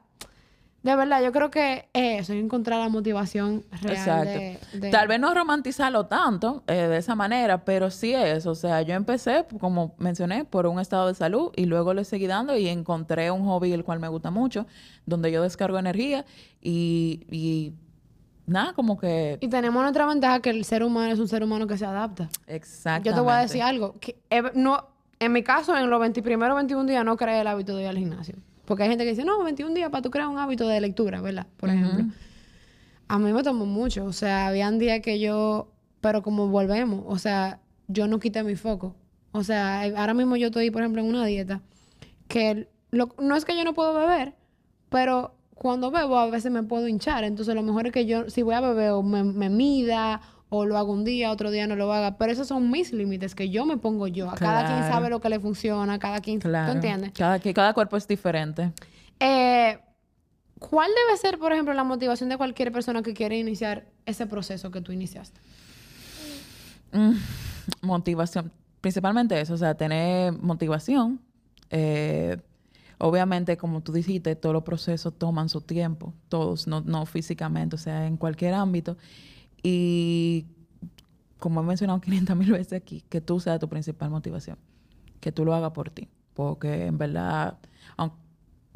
De 0.86 0.96
verdad, 0.96 1.24
yo 1.24 1.32
creo 1.32 1.50
que 1.50 1.90
eso, 1.94 2.34
encontrar 2.34 2.80
la 2.80 2.90
motivación 2.90 3.66
real 3.82 4.28
Exacto. 4.28 4.88
Tal 4.92 5.08
vez 5.08 5.20
no 5.20 5.34
romantizarlo 5.34 6.06
tanto 6.06 6.64
eh, 6.68 6.74
de 6.74 6.98
esa 6.98 7.16
manera, 7.16 7.66
pero 7.66 7.90
sí 7.90 8.14
es. 8.14 8.46
O 8.46 8.54
sea, 8.54 8.84
yo 8.84 8.94
empecé, 8.94 9.48
como 9.60 9.96
mencioné, 9.98 10.46
por 10.46 10.68
un 10.68 10.80
estado 10.80 11.08
de 11.08 11.16
salud 11.16 11.52
y 11.56 11.66
luego 11.66 11.96
le 11.96 12.06
seguí 12.06 12.28
dando 12.28 12.56
y 12.56 12.68
encontré 12.68 13.32
un 13.32 13.46
hobby 13.46 13.74
el 13.74 13.84
cual 13.84 14.00
me 14.00 14.08
gusta 14.10 14.30
mucho, 14.30 14.68
donde 15.08 15.32
yo 15.32 15.42
descargo 15.42 15.80
energía 15.80 16.24
y, 16.62 17.26
y 17.32 17.74
nada, 18.46 18.74
como 18.74 19.00
que... 19.00 19.40
Y 19.42 19.48
tenemos 19.48 19.84
otra 19.90 20.06
ventaja 20.06 20.40
que 20.40 20.52
el 20.52 20.66
ser 20.66 20.84
humano 20.84 21.12
es 21.12 21.18
un 21.18 21.28
ser 21.28 21.44
humano 21.44 21.66
que 21.66 21.80
se 21.80 21.86
adapta. 21.88 22.30
Exacto. 22.46 23.10
Yo 23.10 23.16
te 23.16 23.22
voy 23.22 23.34
a 23.34 23.38
decir 23.38 23.64
algo. 23.64 23.96
Que, 24.00 24.22
no, 24.54 24.86
en 25.18 25.32
mi 25.32 25.42
caso, 25.42 25.76
en 25.76 25.90
los 25.90 26.00
21 26.00 26.54
o 26.54 26.56
21 26.56 26.86
días 26.86 27.04
no 27.04 27.18
creé 27.18 27.42
el 27.42 27.48
hábito 27.48 27.76
de 27.76 27.82
ir 27.82 27.90
al 27.90 27.98
gimnasio. 27.98 28.36
Porque 28.66 28.84
hay 28.84 28.90
gente 28.90 29.04
que 29.04 29.12
dice, 29.12 29.24
no, 29.24 29.44
21 29.44 29.74
días 29.74 29.90
para 29.90 30.02
tú 30.02 30.10
crear 30.10 30.28
un 30.28 30.38
hábito 30.38 30.68
de 30.68 30.82
lectura, 30.82 31.22
¿verdad? 31.22 31.48
Por 31.58 31.70
ejemplo. 31.70 32.06
A 33.08 33.20
mí 33.20 33.32
me 33.32 33.44
tomó 33.44 33.66
mucho. 33.66 34.06
O 34.06 34.14
sea, 34.14 34.48
habían 34.48 34.80
días 34.80 35.02
que 35.02 35.20
yo, 35.20 35.72
pero 36.02 36.24
como 36.24 36.48
volvemos, 36.48 37.04
o 37.08 37.18
sea, 37.18 37.60
yo 37.88 38.08
no 38.08 38.20
quité 38.20 38.44
mi 38.44 38.56
foco. 38.56 38.96
O 39.32 39.44
sea, 39.44 39.84
ahora 39.98 40.14
mismo 40.14 40.36
yo 40.36 40.48
estoy, 40.48 40.72
por 40.72 40.82
ejemplo, 40.82 41.02
en 41.02 41.10
una 41.10 41.26
dieta 41.26 41.62
que 42.28 42.68
no 42.92 43.36
es 43.36 43.46
que 43.46 43.56
yo 43.56 43.64
no 43.64 43.74
puedo 43.74 43.94
beber, 43.94 44.34
pero 44.90 45.36
cuando 45.54 45.92
bebo 45.92 46.18
a 46.18 46.30
veces 46.30 46.52
me 46.52 46.64
puedo 46.64 46.88
hinchar. 46.88 47.24
Entonces, 47.24 47.54
lo 47.54 47.62
mejor 47.62 47.88
es 47.88 47.94
que 47.94 48.06
yo, 48.06 48.30
si 48.30 48.42
voy 48.42 48.56
a 48.56 48.62
beber, 48.62 48.92
o 48.92 49.04
me, 49.04 49.24
me 49.24 49.50
mida 49.50 50.22
o 50.58 50.66
lo 50.66 50.78
hago 50.78 50.94
un 50.94 51.04
día, 51.04 51.32
otro 51.32 51.52
día 51.52 51.68
no 51.68 51.76
lo 51.76 51.92
haga. 51.92 52.18
Pero 52.18 52.32
esos 52.32 52.48
son 52.48 52.72
mis 52.72 52.94
límites 52.94 53.36
que 53.36 53.50
yo 53.50 53.66
me 53.66 53.78
pongo 53.78 54.08
yo. 54.08 54.30
Cada 54.38 54.66
quien 54.66 54.92
sabe 54.92 55.10
lo 55.10 55.20
que 55.20 55.30
le 55.30 55.40
funciona, 55.40 56.00
cada 56.00 56.20
quien... 56.22 56.40
Claro. 56.40 56.72
¿Tú 56.72 56.78
entiendes? 56.78 57.12
Cada, 57.14 57.40
cada 57.40 57.74
cuerpo 57.74 57.98
es 57.98 58.08
diferente. 58.08 58.72
Eh, 59.20 59.80
¿Cuál 60.60 60.90
debe 61.06 61.18
ser, 61.18 61.38
por 61.38 61.52
ejemplo, 61.52 61.74
la 61.74 61.84
motivación 61.84 62.30
de 62.30 62.38
cualquier 62.38 62.72
persona 62.72 63.02
que 63.02 63.14
quiere 63.14 63.38
iniciar 63.38 63.86
ese 64.06 64.26
proceso 64.26 64.72
que 64.72 64.82
tú 64.82 64.92
iniciaste? 64.92 65.40
Mm, 66.94 67.16
motivación. 67.82 68.52
Principalmente 68.82 69.40
eso, 69.40 69.56
o 69.56 69.58
sea, 69.58 69.76
tener 69.76 70.32
motivación. 70.32 71.20
Eh, 71.70 72.38
obviamente, 72.98 73.58
como 73.58 73.82
tú 73.82 73.92
dijiste, 73.92 74.36
todos 74.36 74.54
los 74.54 74.64
procesos 74.64 75.14
toman 75.18 75.50
su 75.50 75.62
tiempo, 75.62 76.14
todos, 76.30 76.68
no, 76.68 76.82
no 76.82 77.06
físicamente, 77.06 77.76
o 77.76 77.80
sea, 77.80 78.08
en 78.08 78.16
cualquier 78.16 78.54
ámbito. 78.54 78.98
Y 79.68 80.46
como 81.40 81.62
he 81.62 81.64
mencionado 81.64 82.00
500 82.02 82.38
mil 82.38 82.52
veces 82.52 82.74
aquí, 82.74 83.04
que 83.10 83.20
tú 83.20 83.40
seas 83.40 83.60
tu 83.60 83.68
principal 83.68 84.12
motivación, 84.12 84.58
que 85.20 85.32
tú 85.32 85.44
lo 85.44 85.56
hagas 85.56 85.72
por 85.72 85.90
ti, 85.90 86.08
porque 86.36 86.86
en 86.86 87.00
verdad 87.00 87.58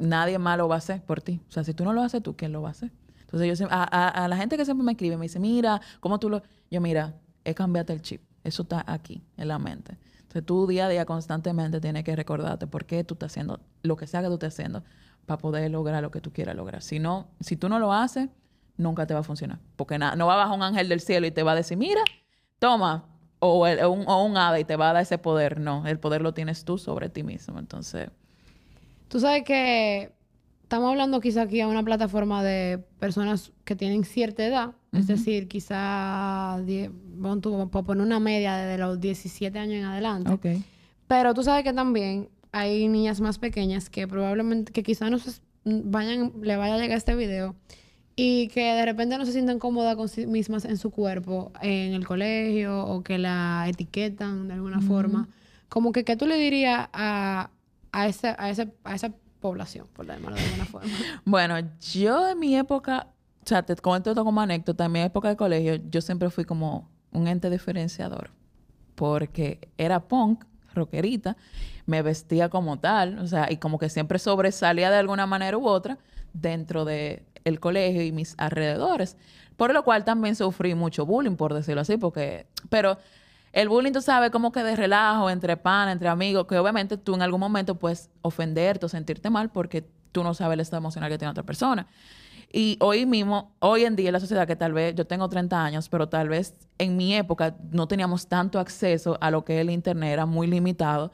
nadie 0.00 0.38
más 0.38 0.58
lo 0.58 0.66
va 0.66 0.76
a 0.76 0.78
hacer 0.78 1.02
por 1.04 1.20
ti. 1.20 1.40
O 1.48 1.52
sea, 1.52 1.62
si 1.62 1.74
tú 1.74 1.84
no 1.84 1.92
lo 1.92 2.02
haces 2.02 2.22
tú, 2.22 2.34
¿quién 2.34 2.50
lo 2.52 2.62
va 2.62 2.68
a 2.68 2.72
hacer? 2.72 2.90
Entonces 3.20 3.56
yo 3.56 3.68
a, 3.70 3.84
a, 3.84 4.26
la 4.26 4.36
gente 4.36 4.56
que 4.56 4.64
siempre 4.64 4.84
me 4.84 4.92
escribe, 4.92 5.16
me 5.16 5.26
dice, 5.26 5.38
mira, 5.38 5.80
¿cómo 6.00 6.18
tú 6.18 6.28
lo...? 6.28 6.42
Yo, 6.70 6.80
mira, 6.80 7.14
he 7.44 7.54
cambiado 7.54 7.92
el 7.92 8.02
chip. 8.02 8.22
Eso 8.42 8.62
está 8.62 8.82
aquí, 8.86 9.22
en 9.36 9.46
la 9.46 9.60
mente. 9.60 9.96
Entonces 10.22 10.44
tú 10.44 10.66
día 10.66 10.86
a 10.86 10.88
día 10.88 11.04
constantemente 11.04 11.80
tienes 11.80 12.02
que 12.02 12.16
recordarte 12.16 12.66
por 12.66 12.86
qué 12.86 13.04
tú 13.04 13.14
estás 13.14 13.30
haciendo 13.30 13.60
lo 13.82 13.96
que 13.96 14.08
sea 14.08 14.22
que 14.22 14.28
tú 14.28 14.34
estés 14.34 14.54
haciendo 14.54 14.82
para 15.26 15.38
poder 15.38 15.70
lograr 15.70 16.02
lo 16.02 16.10
que 16.10 16.20
tú 16.20 16.32
quieras 16.32 16.56
lograr. 16.56 16.82
Si 16.82 16.98
no, 16.98 17.28
si 17.38 17.56
tú 17.56 17.68
no 17.68 17.78
lo 17.78 17.92
haces, 17.92 18.30
nunca 18.80 19.06
te 19.06 19.14
va 19.14 19.20
a 19.20 19.22
funcionar. 19.22 19.58
Porque 19.76 19.98
no 19.98 20.26
va 20.26 20.34
a 20.34 20.36
bajar 20.36 20.56
un 20.56 20.62
ángel 20.62 20.88
del 20.88 21.00
cielo 21.00 21.26
y 21.26 21.30
te 21.30 21.42
va 21.42 21.52
a 21.52 21.56
decir, 21.56 21.76
mira, 21.76 22.02
toma, 22.58 23.04
o, 23.38 23.66
un, 23.66 24.04
o 24.06 24.24
un 24.24 24.36
hada 24.36 24.58
y 24.60 24.64
te 24.64 24.76
va 24.76 24.90
a 24.90 24.92
dar 24.94 25.02
ese 25.02 25.18
poder. 25.18 25.60
No, 25.60 25.86
el 25.86 25.98
poder 25.98 26.22
lo 26.22 26.34
tienes 26.34 26.64
tú 26.64 26.78
sobre 26.78 27.08
ti 27.08 27.22
mismo. 27.22 27.58
Entonces... 27.58 28.10
Tú 29.08 29.18
sabes 29.18 29.42
que 29.42 30.12
estamos 30.62 30.90
hablando 30.90 31.20
quizá 31.20 31.42
aquí 31.42 31.60
a 31.60 31.66
una 31.66 31.82
plataforma 31.82 32.44
de 32.44 32.78
personas 33.00 33.50
que 33.64 33.74
tienen 33.74 34.04
cierta 34.04 34.46
edad, 34.46 34.70
es 34.92 35.08
decir, 35.08 35.48
quizá, 35.48 36.58
vamos 37.16 37.44
a 37.74 37.82
poner 37.82 38.06
una 38.06 38.20
media 38.20 38.54
de 38.54 38.78
los 38.78 39.00
17 39.00 39.58
años 39.58 39.74
en 39.74 39.84
adelante. 39.84 40.30
Okay. 40.30 40.62
Pero 41.08 41.34
tú 41.34 41.42
sabes 41.42 41.64
que 41.64 41.72
también 41.72 42.28
hay 42.52 42.86
niñas 42.86 43.20
más 43.20 43.38
pequeñas 43.38 43.90
que 43.90 44.06
probablemente, 44.06 44.72
que 44.72 44.84
quizá 44.84 45.10
no 45.10 45.18
vayan, 45.64 46.34
le 46.40 46.56
vaya 46.56 46.76
a 46.76 46.78
llegar 46.78 46.98
este 46.98 47.16
video 47.16 47.56
y 48.22 48.48
que 48.48 48.74
de 48.74 48.84
repente 48.84 49.16
no 49.16 49.24
se 49.24 49.32
sientan 49.32 49.58
cómodas 49.58 49.96
con 49.96 50.06
sí 50.08 50.26
mismas 50.26 50.66
en 50.66 50.76
su 50.76 50.90
cuerpo, 50.90 51.52
en 51.62 51.94
el 51.94 52.06
colegio, 52.06 52.84
o 52.84 53.02
que 53.02 53.16
la 53.16 53.64
etiquetan 53.66 54.48
de 54.48 54.54
alguna 54.54 54.82
forma. 54.82 55.26
Como 55.70 55.90
que, 55.92 56.04
¿qué 56.04 56.16
tú 56.16 56.26
le 56.26 56.36
dirías 56.36 56.90
a, 56.92 57.48
a, 57.92 58.06
ese, 58.06 58.34
a, 58.36 58.50
ese, 58.50 58.70
a 58.84 58.94
esa 58.94 59.14
población, 59.40 59.86
por 59.94 60.06
llamarlo 60.06 60.36
de 60.36 60.44
alguna 60.44 60.66
forma? 60.66 60.90
bueno, 61.24 61.54
yo 61.80 62.28
en 62.28 62.38
mi 62.38 62.56
época, 62.58 63.06
o 63.42 63.46
sea, 63.46 63.62
te 63.62 63.74
comento 63.76 64.10
esto 64.10 64.22
como 64.22 64.42
anécdota, 64.42 64.84
en 64.84 64.92
mi 64.92 65.00
época 65.00 65.28
de 65.28 65.36
colegio, 65.36 65.76
yo 65.88 66.02
siempre 66.02 66.28
fui 66.28 66.44
como 66.44 66.90
un 67.12 67.26
ente 67.26 67.48
diferenciador, 67.48 68.32
porque 68.96 69.70
era 69.78 70.08
punk, 70.08 70.44
rockerita, 70.74 71.38
me 71.86 72.02
vestía 72.02 72.50
como 72.50 72.78
tal, 72.78 73.18
o 73.18 73.26
sea, 73.26 73.50
y 73.50 73.56
como 73.56 73.78
que 73.78 73.88
siempre 73.88 74.18
sobresalía 74.18 74.90
de 74.90 74.98
alguna 74.98 75.26
manera 75.26 75.56
u 75.56 75.66
otra 75.66 75.96
dentro 76.34 76.84
de 76.84 77.24
el 77.44 77.60
colegio 77.60 78.02
y 78.02 78.12
mis 78.12 78.34
alrededores, 78.38 79.16
por 79.56 79.72
lo 79.72 79.84
cual 79.84 80.04
también 80.04 80.36
sufrí 80.36 80.74
mucho 80.74 81.06
bullying, 81.06 81.36
por 81.36 81.54
decirlo 81.54 81.82
así, 81.82 81.96
porque, 81.96 82.46
pero 82.68 82.98
el 83.52 83.68
bullying, 83.68 83.92
tú 83.92 84.00
sabes, 84.00 84.30
como 84.30 84.52
que 84.52 84.62
de 84.62 84.76
relajo, 84.76 85.28
entre 85.28 85.56
pan, 85.56 85.88
entre 85.88 86.08
amigos, 86.08 86.46
que 86.46 86.58
obviamente 86.58 86.96
tú 86.96 87.14
en 87.14 87.22
algún 87.22 87.40
momento 87.40 87.74
puedes 87.74 88.08
ofenderte 88.22 88.86
o 88.86 88.88
sentirte 88.88 89.28
mal 89.28 89.50
porque 89.50 89.84
tú 90.12 90.22
no 90.22 90.34
sabes 90.34 90.54
el 90.54 90.60
estado 90.60 90.78
emocional 90.78 91.10
que 91.10 91.18
tiene 91.18 91.30
otra 91.30 91.42
persona. 91.42 91.86
Y 92.52 92.76
hoy 92.80 93.06
mismo, 93.06 93.52
hoy 93.60 93.84
en 93.84 93.94
día 93.94 94.08
en 94.08 94.14
la 94.14 94.20
sociedad, 94.20 94.46
que 94.46 94.56
tal 94.56 94.72
vez 94.72 94.94
yo 94.94 95.06
tengo 95.06 95.28
30 95.28 95.64
años, 95.64 95.88
pero 95.88 96.08
tal 96.08 96.28
vez 96.28 96.54
en 96.78 96.96
mi 96.96 97.14
época 97.14 97.56
no 97.70 97.86
teníamos 97.86 98.26
tanto 98.26 98.58
acceso 98.58 99.18
a 99.20 99.30
lo 99.30 99.44
que 99.44 99.60
el 99.60 99.70
Internet, 99.70 100.12
era 100.12 100.26
muy 100.26 100.46
limitado. 100.46 101.12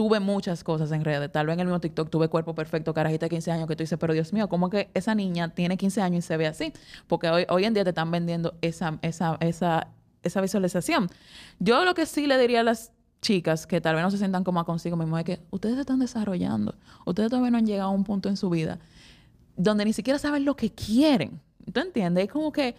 Tuve 0.00 0.18
muchas 0.18 0.64
cosas 0.64 0.90
en 0.92 1.04
redes. 1.04 1.30
Tal 1.30 1.46
vez 1.46 1.52
en 1.52 1.60
el 1.60 1.66
mismo 1.66 1.78
TikTok 1.78 2.08
tuve 2.08 2.28
cuerpo 2.28 2.54
perfecto, 2.54 2.94
carajita 2.94 3.26
de 3.26 3.30
15 3.30 3.50
años, 3.50 3.68
que 3.68 3.76
tú 3.76 3.82
dices, 3.82 3.98
pero 3.98 4.14
Dios 4.14 4.32
mío, 4.32 4.48
¿cómo 4.48 4.70
que 4.70 4.88
esa 4.94 5.14
niña 5.14 5.50
tiene 5.50 5.76
15 5.76 6.00
años 6.00 6.24
y 6.24 6.26
se 6.26 6.38
ve 6.38 6.46
así? 6.46 6.72
Porque 7.06 7.28
hoy, 7.28 7.44
hoy 7.50 7.66
en 7.66 7.74
día 7.74 7.84
te 7.84 7.90
están 7.90 8.10
vendiendo 8.10 8.54
esa, 8.62 8.98
esa, 9.02 9.36
esa 9.40 9.88
esa 10.22 10.40
visualización. 10.40 11.10
Yo 11.58 11.84
lo 11.84 11.94
que 11.94 12.06
sí 12.06 12.26
le 12.26 12.38
diría 12.38 12.60
a 12.60 12.62
las 12.62 12.92
chicas 13.20 13.66
que 13.66 13.82
tal 13.82 13.94
vez 13.94 14.02
no 14.02 14.10
se 14.10 14.16
sientan 14.16 14.42
como 14.44 14.64
consigo 14.64 14.96
mismo 14.96 15.18
es 15.18 15.24
que 15.24 15.40
ustedes 15.50 15.74
se 15.74 15.82
están 15.82 15.98
desarrollando. 15.98 16.76
Ustedes 17.04 17.28
todavía 17.28 17.50
no 17.50 17.58
han 17.58 17.66
llegado 17.66 17.90
a 17.90 17.92
un 17.92 18.04
punto 18.04 18.30
en 18.30 18.38
su 18.38 18.48
vida 18.48 18.78
donde 19.56 19.84
ni 19.84 19.92
siquiera 19.92 20.18
saben 20.18 20.44
lo 20.44 20.56
que 20.56 20.70
quieren. 20.72 21.40
¿Tú 21.70 21.80
entiendes? 21.80 22.24
Es 22.24 22.32
como 22.32 22.50
que 22.50 22.76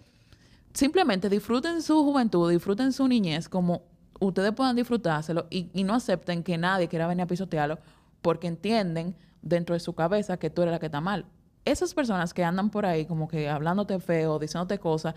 simplemente 0.73 1.29
disfruten 1.29 1.81
su 1.83 2.03
juventud, 2.03 2.49
disfruten 2.49 2.91
su 2.91 3.07
niñez 3.07 3.47
como 3.47 3.83
ustedes 4.21 4.53
puedan 4.53 4.75
disfrutárselo 4.75 5.47
y, 5.49 5.69
y 5.73 5.83
no 5.83 5.95
acepten 5.95 6.43
que 6.43 6.57
nadie 6.57 6.87
quiera 6.87 7.07
venir 7.07 7.23
a 7.23 7.27
pisotearlo 7.27 7.79
porque 8.21 8.47
entienden 8.47 9.15
dentro 9.41 9.73
de 9.73 9.79
su 9.79 9.93
cabeza 9.93 10.37
que 10.37 10.49
tú 10.49 10.61
eres 10.61 10.71
la 10.71 10.79
que 10.79 10.85
está 10.85 11.01
mal. 11.01 11.25
Esas 11.65 11.93
personas 11.93 12.33
que 12.33 12.43
andan 12.43 12.69
por 12.69 12.85
ahí 12.85 13.05
como 13.05 13.27
que 13.27 13.49
hablándote 13.49 13.99
feo, 13.99 14.39
diciéndote 14.39 14.79
cosas, 14.79 15.15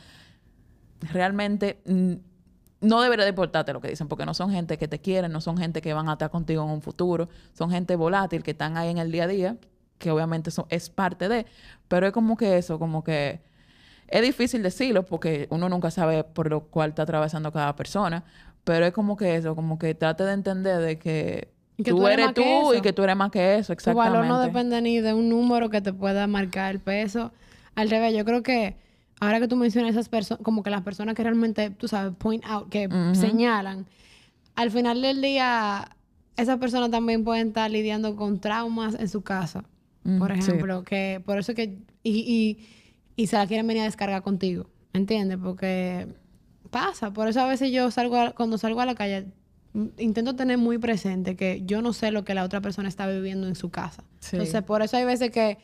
realmente 1.00 1.80
no 1.84 3.00
debería 3.00 3.24
de 3.24 3.30
importarte 3.30 3.72
lo 3.72 3.80
que 3.80 3.88
dicen, 3.88 4.08
porque 4.08 4.26
no 4.26 4.34
son 4.34 4.50
gente 4.50 4.76
que 4.76 4.88
te 4.88 5.00
quieren, 5.00 5.32
no 5.32 5.40
son 5.40 5.56
gente 5.56 5.80
que 5.80 5.94
van 5.94 6.08
a 6.08 6.12
estar 6.12 6.30
contigo 6.30 6.62
en 6.64 6.70
un 6.70 6.82
futuro, 6.82 7.28
son 7.52 7.70
gente 7.70 7.96
volátil 7.96 8.42
que 8.42 8.50
están 8.50 8.76
ahí 8.76 8.90
en 8.90 8.98
el 8.98 9.10
día 9.10 9.24
a 9.24 9.26
día, 9.26 9.56
que 9.98 10.10
obviamente 10.10 10.50
es 10.68 10.90
parte 10.90 11.28
de, 11.28 11.46
pero 11.88 12.06
es 12.06 12.12
como 12.12 12.36
que 12.36 12.58
eso, 12.58 12.78
como 12.78 13.02
que 13.02 13.40
es 14.08 14.22
difícil 14.22 14.62
decirlo 14.62 15.04
porque 15.04 15.46
uno 15.50 15.68
nunca 15.68 15.90
sabe 15.90 16.24
por 16.24 16.50
lo 16.50 16.64
cual 16.64 16.90
está 16.90 17.02
atravesando 17.02 17.50
cada 17.52 17.74
persona, 17.74 18.24
pero 18.64 18.86
es 18.86 18.92
como 18.92 19.16
que 19.16 19.36
eso, 19.36 19.54
como 19.54 19.78
que 19.78 19.94
trate 19.94 20.24
de 20.24 20.32
entender 20.32 20.80
de 20.80 20.98
que, 20.98 21.48
tú, 21.84 22.06
eres 22.08 22.32
tú 22.34 22.74
y 22.74 22.80
que 22.80 22.92
tú 22.92 23.02
eres 23.02 23.16
más 23.16 23.30
que 23.30 23.56
eso, 23.56 23.72
exactamente. 23.72 24.10
Tu 24.10 24.14
valor 24.14 24.26
no 24.26 24.40
depende 24.40 24.80
ni 24.80 25.00
de 25.00 25.12
un 25.12 25.28
número 25.28 25.70
que 25.70 25.80
te 25.80 25.92
pueda 25.92 26.26
marcar 26.26 26.74
el 26.74 26.80
peso. 26.80 27.32
Al 27.74 27.90
revés, 27.90 28.14
yo 28.14 28.24
creo 28.24 28.42
que 28.42 28.76
ahora 29.20 29.40
que 29.40 29.48
tú 29.48 29.56
mencionas 29.56 29.92
esas 29.92 30.08
personas, 30.08 30.42
como 30.42 30.62
que 30.62 30.70
las 30.70 30.82
personas 30.82 31.14
que 31.14 31.22
realmente, 31.22 31.70
tú 31.70 31.88
sabes, 31.88 32.14
point 32.16 32.44
out, 32.46 32.68
que 32.68 32.88
señalan, 33.12 33.86
al 34.54 34.70
final 34.70 35.02
del 35.02 35.20
día, 35.20 35.88
esas 36.36 36.58
personas 36.58 36.90
también 36.90 37.24
pueden 37.24 37.48
estar 37.48 37.70
lidiando 37.70 38.16
con 38.16 38.40
traumas 38.40 38.94
en 38.98 39.08
su 39.08 39.22
casa, 39.22 39.64
mm, 40.04 40.18
por 40.18 40.32
ejemplo, 40.32 40.84
que 40.84 41.22
por 41.24 41.38
eso 41.38 41.54
que, 41.54 41.78
y, 42.02 42.58
y, 43.16 43.26
se 43.26 43.36
la 43.36 43.46
quieren 43.46 43.66
venir 43.66 43.82
a 43.82 43.86
descargar 43.86 44.22
contigo, 44.22 44.66
¿entiendes? 44.92 45.38
Porque 45.42 46.06
pasa, 46.74 47.12
por 47.12 47.28
eso 47.28 47.40
a 47.40 47.46
veces 47.46 47.70
yo 47.70 47.88
salgo, 47.92 48.34
cuando 48.34 48.58
salgo 48.58 48.80
a 48.80 48.84
la 48.84 48.96
calle, 48.96 49.26
intento 49.96 50.34
tener 50.34 50.58
muy 50.58 50.78
presente 50.78 51.36
que 51.36 51.62
yo 51.64 51.82
no 51.82 51.92
sé 51.92 52.10
lo 52.10 52.24
que 52.24 52.34
la 52.34 52.42
otra 52.42 52.60
persona 52.60 52.88
está 52.88 53.06
viviendo 53.06 53.46
en 53.46 53.54
su 53.54 53.70
casa. 53.70 54.02
Entonces, 54.32 54.60
por 54.64 54.82
eso 54.82 54.96
hay 54.96 55.04
veces 55.04 55.30
que 55.30 55.58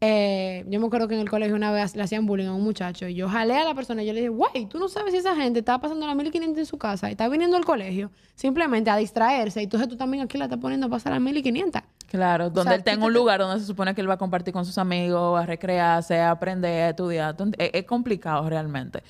eh, 0.00 0.64
yo 0.68 0.78
me 0.78 0.86
acuerdo 0.86 1.08
que 1.08 1.14
en 1.14 1.20
el 1.20 1.28
colegio 1.28 1.56
una 1.56 1.72
vez 1.72 1.96
le 1.96 2.02
hacían 2.02 2.24
bullying 2.24 2.46
a 2.46 2.54
un 2.54 2.62
muchacho 2.62 3.08
y 3.08 3.14
yo 3.14 3.28
jalé 3.28 3.56
a 3.56 3.64
la 3.64 3.74
persona 3.74 4.02
y 4.02 4.06
yo 4.06 4.12
le 4.12 4.20
dije, 4.20 4.28
güey, 4.28 4.66
tú 4.66 4.78
no 4.78 4.88
sabes 4.88 5.12
si 5.12 5.18
esa 5.18 5.34
gente 5.34 5.58
está 5.58 5.80
pasando 5.80 6.06
las 6.06 6.14
1500 6.14 6.58
en 6.58 6.66
su 6.66 6.78
casa 6.78 7.08
y 7.08 7.12
está 7.12 7.28
viniendo 7.28 7.56
al 7.56 7.64
colegio 7.64 8.10
simplemente 8.36 8.90
a 8.90 8.96
distraerse 8.96 9.60
y 9.60 9.64
entonces 9.64 9.88
tú 9.88 9.96
también 9.96 10.22
aquí 10.22 10.38
la 10.38 10.44
estás 10.44 10.60
poniendo 10.60 10.86
a 10.86 10.90
pasar 10.90 11.12
las 11.12 11.20
1500. 11.20 11.82
Claro, 12.08 12.48
donde 12.48 12.76
él 12.76 12.84
tenga 12.84 13.04
un 13.04 13.12
lugar 13.12 13.40
donde 13.40 13.60
se 13.60 13.66
supone 13.66 13.94
que 13.94 14.00
él 14.00 14.08
va 14.08 14.14
a 14.14 14.18
compartir 14.18 14.54
con 14.54 14.64
sus 14.64 14.78
amigos, 14.78 15.38
a 15.38 15.44
recrearse, 15.44 16.18
a 16.18 16.30
aprender, 16.30 16.84
a 16.84 16.88
estudiar. 16.90 17.36
Es, 17.58 17.84
complicado 17.84 18.48
realmente. 18.48 19.02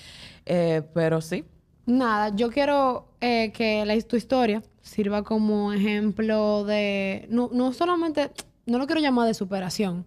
Eh, 0.44 0.83
pero 0.94 1.20
sí. 1.20 1.44
Nada, 1.87 2.35
yo 2.35 2.51
quiero 2.51 3.09
eh, 3.20 3.53
que 3.53 3.85
la, 3.85 4.01
tu 4.03 4.16
historia 4.16 4.62
sirva 4.83 5.22
como 5.22 5.72
ejemplo 5.72 6.64
de, 6.64 7.27
no, 7.31 7.51
no 7.53 7.72
solamente, 7.72 8.31
no 8.66 8.79
lo 8.79 8.87
quiero 8.87 9.01
llamar 9.01 9.29
de 9.29 9.35
superación, 9.35 10.05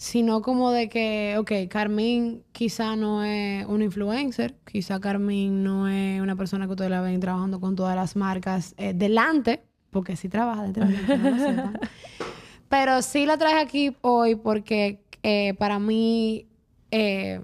sino 0.00 0.40
como 0.40 0.70
de 0.70 0.88
que, 0.88 1.36
ok, 1.38 1.52
Carmín 1.68 2.42
quizá 2.52 2.96
no 2.96 3.22
es 3.22 3.66
un 3.66 3.82
influencer, 3.82 4.54
quizá 4.64 4.98
Carmín 4.98 5.62
no 5.62 5.88
es 5.88 6.22
una 6.22 6.36
persona 6.36 6.64
que 6.64 6.70
ustedes 6.70 6.90
la 6.90 7.02
ven 7.02 7.20
trabajando 7.20 7.60
con 7.60 7.76
todas 7.76 7.94
las 7.94 8.16
marcas 8.16 8.74
eh, 8.78 8.94
delante, 8.94 9.62
porque 9.90 10.16
sí 10.16 10.30
trabaja 10.30 10.62
detrás, 10.62 10.88
no 10.88 11.72
Pero 12.70 13.02
sí 13.02 13.26
la 13.26 13.36
traje 13.36 13.60
aquí 13.60 13.94
hoy 14.00 14.36
porque 14.36 15.02
eh, 15.22 15.52
para 15.58 15.78
mí 15.78 16.46
eh, 16.90 17.38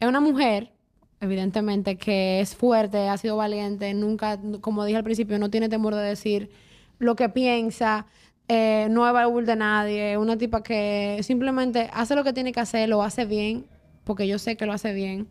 es 0.00 0.08
una 0.08 0.18
mujer, 0.18 0.72
evidentemente, 1.20 1.98
que 1.98 2.40
es 2.40 2.56
fuerte, 2.56 3.08
ha 3.08 3.16
sido 3.16 3.36
valiente, 3.36 3.94
nunca, 3.94 4.40
como 4.60 4.84
dije 4.84 4.96
al 4.96 5.04
principio, 5.04 5.38
no 5.38 5.50
tiene 5.50 5.68
temor 5.68 5.94
de 5.94 6.02
decir 6.02 6.50
lo 6.98 7.14
que 7.14 7.28
piensa 7.28 8.06
eh, 8.48 8.86
no 8.90 9.06
es 9.06 9.12
baúl 9.12 9.44
de 9.44 9.56
nadie, 9.56 10.16
una 10.18 10.38
tipa 10.38 10.62
que 10.62 11.20
simplemente 11.22 11.90
hace 11.92 12.14
lo 12.14 12.22
que 12.22 12.32
tiene 12.32 12.52
que 12.52 12.60
hacer, 12.60 12.88
lo 12.88 13.02
hace 13.02 13.24
bien, 13.24 13.66
porque 14.04 14.28
yo 14.28 14.38
sé 14.38 14.56
que 14.56 14.66
lo 14.66 14.72
hace 14.72 14.92
bien. 14.92 15.28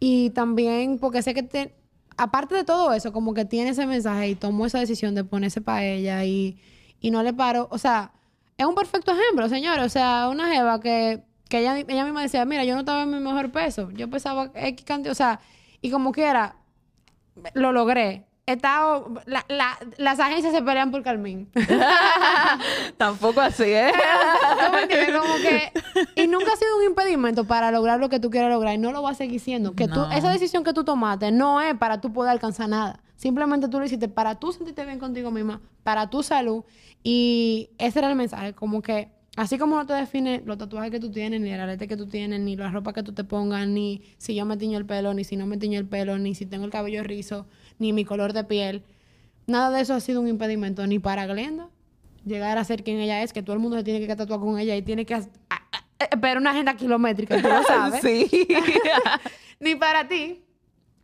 Y 0.00 0.30
también 0.30 0.98
porque 0.98 1.22
sé 1.22 1.34
que, 1.34 1.74
aparte 2.16 2.56
de 2.56 2.64
todo 2.64 2.92
eso, 2.92 3.12
como 3.12 3.34
que 3.34 3.44
tiene 3.44 3.70
ese 3.70 3.86
mensaje 3.86 4.30
y 4.30 4.34
tomó 4.34 4.66
esa 4.66 4.80
decisión 4.80 5.14
de 5.14 5.24
ponerse 5.24 5.60
para 5.60 5.84
ella 5.84 6.24
y, 6.24 6.58
no 7.04 7.22
le 7.22 7.32
paro. 7.32 7.68
O 7.70 7.78
sea, 7.78 8.12
es 8.58 8.66
un 8.66 8.74
perfecto 8.74 9.12
ejemplo, 9.12 9.48
señores. 9.48 9.86
O 9.86 9.88
sea, 9.88 10.28
una 10.28 10.52
jeva 10.52 10.80
que, 10.80 11.22
que 11.48 11.60
ella, 11.60 11.78
ella 11.78 12.04
misma 12.04 12.22
decía, 12.22 12.44
mira, 12.44 12.64
yo 12.64 12.74
no 12.74 12.80
estaba 12.80 13.02
en 13.04 13.10
mi 13.10 13.20
mejor 13.20 13.52
peso. 13.52 13.90
Yo 13.92 14.10
pesaba 14.10 14.50
X 14.54 14.84
cantidad, 14.84 15.12
o 15.12 15.14
sea, 15.14 15.40
y 15.80 15.90
como 15.90 16.12
quiera, 16.12 16.56
lo 17.54 17.72
logré 17.72 18.26
estado, 18.46 19.14
las 19.98 20.18
agencias 20.18 20.52
se 20.52 20.62
pelean 20.62 20.90
por 20.90 21.02
Carmín. 21.02 21.48
Tampoco 22.96 23.40
así, 23.40 23.64
¿eh? 23.64 23.92
y 26.16 26.26
nunca 26.26 26.52
ha 26.52 26.56
sido 26.56 26.76
un 26.78 26.84
impedimento 26.84 27.44
para 27.44 27.70
lograr 27.70 28.00
lo 28.00 28.08
que 28.08 28.18
tú 28.18 28.30
quieres 28.30 28.50
lograr 28.50 28.74
y 28.74 28.78
no 28.78 28.92
lo 28.92 29.02
va 29.02 29.10
a 29.10 29.14
seguir 29.14 29.40
siendo. 29.40 29.74
Que 29.74 29.86
tú, 29.86 30.00
esa 30.12 30.30
decisión 30.30 30.64
que 30.64 30.72
tú 30.72 30.84
tomaste 30.84 31.30
no 31.30 31.60
es 31.60 31.76
para 31.76 32.00
tú 32.00 32.12
poder 32.12 32.32
alcanzar 32.32 32.68
nada. 32.68 33.00
Simplemente 33.16 33.68
tú 33.68 33.78
lo 33.78 33.84
hiciste 33.84 34.08
para 34.08 34.34
tú 34.34 34.52
sentirte 34.52 34.84
bien 34.84 34.98
contigo 34.98 35.30
misma, 35.30 35.60
para 35.84 36.10
tu 36.10 36.24
salud. 36.24 36.64
Y 37.04 37.70
ese 37.78 38.00
era 38.00 38.10
el 38.10 38.16
mensaje, 38.16 38.54
como 38.54 38.82
que 38.82 39.10
así 39.36 39.58
como 39.58 39.76
no 39.76 39.86
te 39.86 39.94
define 39.94 40.42
los 40.44 40.58
tatuajes 40.58 40.90
que 40.90 40.98
tú 40.98 41.12
tienes, 41.12 41.40
ni 41.40 41.50
el 41.50 41.60
arete 41.60 41.86
que 41.86 41.96
tú 41.96 42.06
tienes, 42.06 42.40
ni 42.40 42.56
la 42.56 42.70
ropa 42.70 42.92
que 42.92 43.04
tú 43.04 43.12
te 43.12 43.22
pongas, 43.22 43.68
ni 43.68 44.02
si 44.18 44.34
yo 44.34 44.44
me 44.44 44.56
tiño 44.56 44.78
el 44.78 44.86
pelo, 44.86 45.14
ni 45.14 45.22
si 45.22 45.36
no 45.36 45.46
me 45.46 45.56
tiño 45.56 45.78
el 45.78 45.86
pelo, 45.86 46.18
ni 46.18 46.34
si 46.34 46.46
tengo 46.46 46.64
el 46.64 46.72
cabello 46.72 47.04
rizo 47.04 47.46
ni 47.78 47.92
mi 47.92 48.04
color 48.04 48.32
de 48.32 48.44
piel. 48.44 48.84
Nada 49.46 49.70
de 49.70 49.82
eso 49.82 49.94
ha 49.94 50.00
sido 50.00 50.20
un 50.20 50.28
impedimento 50.28 50.86
ni 50.86 50.98
para 50.98 51.26
Glenda 51.26 51.68
llegar 52.24 52.58
a 52.58 52.64
ser 52.64 52.84
quien 52.84 52.98
ella 52.98 53.22
es, 53.22 53.32
que 53.32 53.42
todo 53.42 53.54
el 53.54 53.60
mundo 53.60 53.76
se 53.76 53.84
tiene 53.84 54.06
que 54.06 54.14
tatuar 54.14 54.40
con 54.40 54.58
ella 54.58 54.76
y 54.76 54.82
tiene 54.82 55.04
que 55.04 55.14
pero 56.20 56.40
una 56.40 56.50
agenda 56.50 56.76
kilométrica, 56.76 57.40
tú 57.40 57.48
lo 57.48 57.62
sabes. 57.66 58.00
sí. 58.02 58.28
ni 59.60 59.76
para 59.76 60.08
ti, 60.08 60.42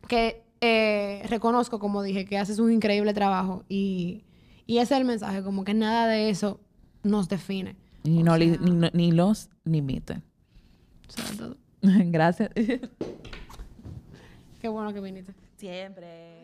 que 0.07 0.43
eh, 0.61 1.23
reconozco, 1.29 1.79
como 1.79 2.03
dije, 2.03 2.25
que 2.25 2.37
haces 2.37 2.59
un 2.59 2.71
increíble 2.71 3.13
trabajo 3.13 3.63
y, 3.69 4.25
ese 4.67 4.81
es 4.81 4.91
el 4.91 5.05
mensaje, 5.05 5.41
como 5.41 5.63
que 5.63 5.73
nada 5.73 6.07
de 6.07 6.29
eso 6.29 6.59
nos 7.03 7.27
define. 7.27 7.75
Ni, 8.03 8.23
no, 8.23 8.37
ni, 8.37 9.11
los 9.11 9.49
limite. 9.63 10.21
Gracias. 11.81 12.49
Qué 14.61 14.67
bueno 14.67 14.93
que 14.93 14.99
viniste. 14.99 15.33
Siempre. 15.57 16.38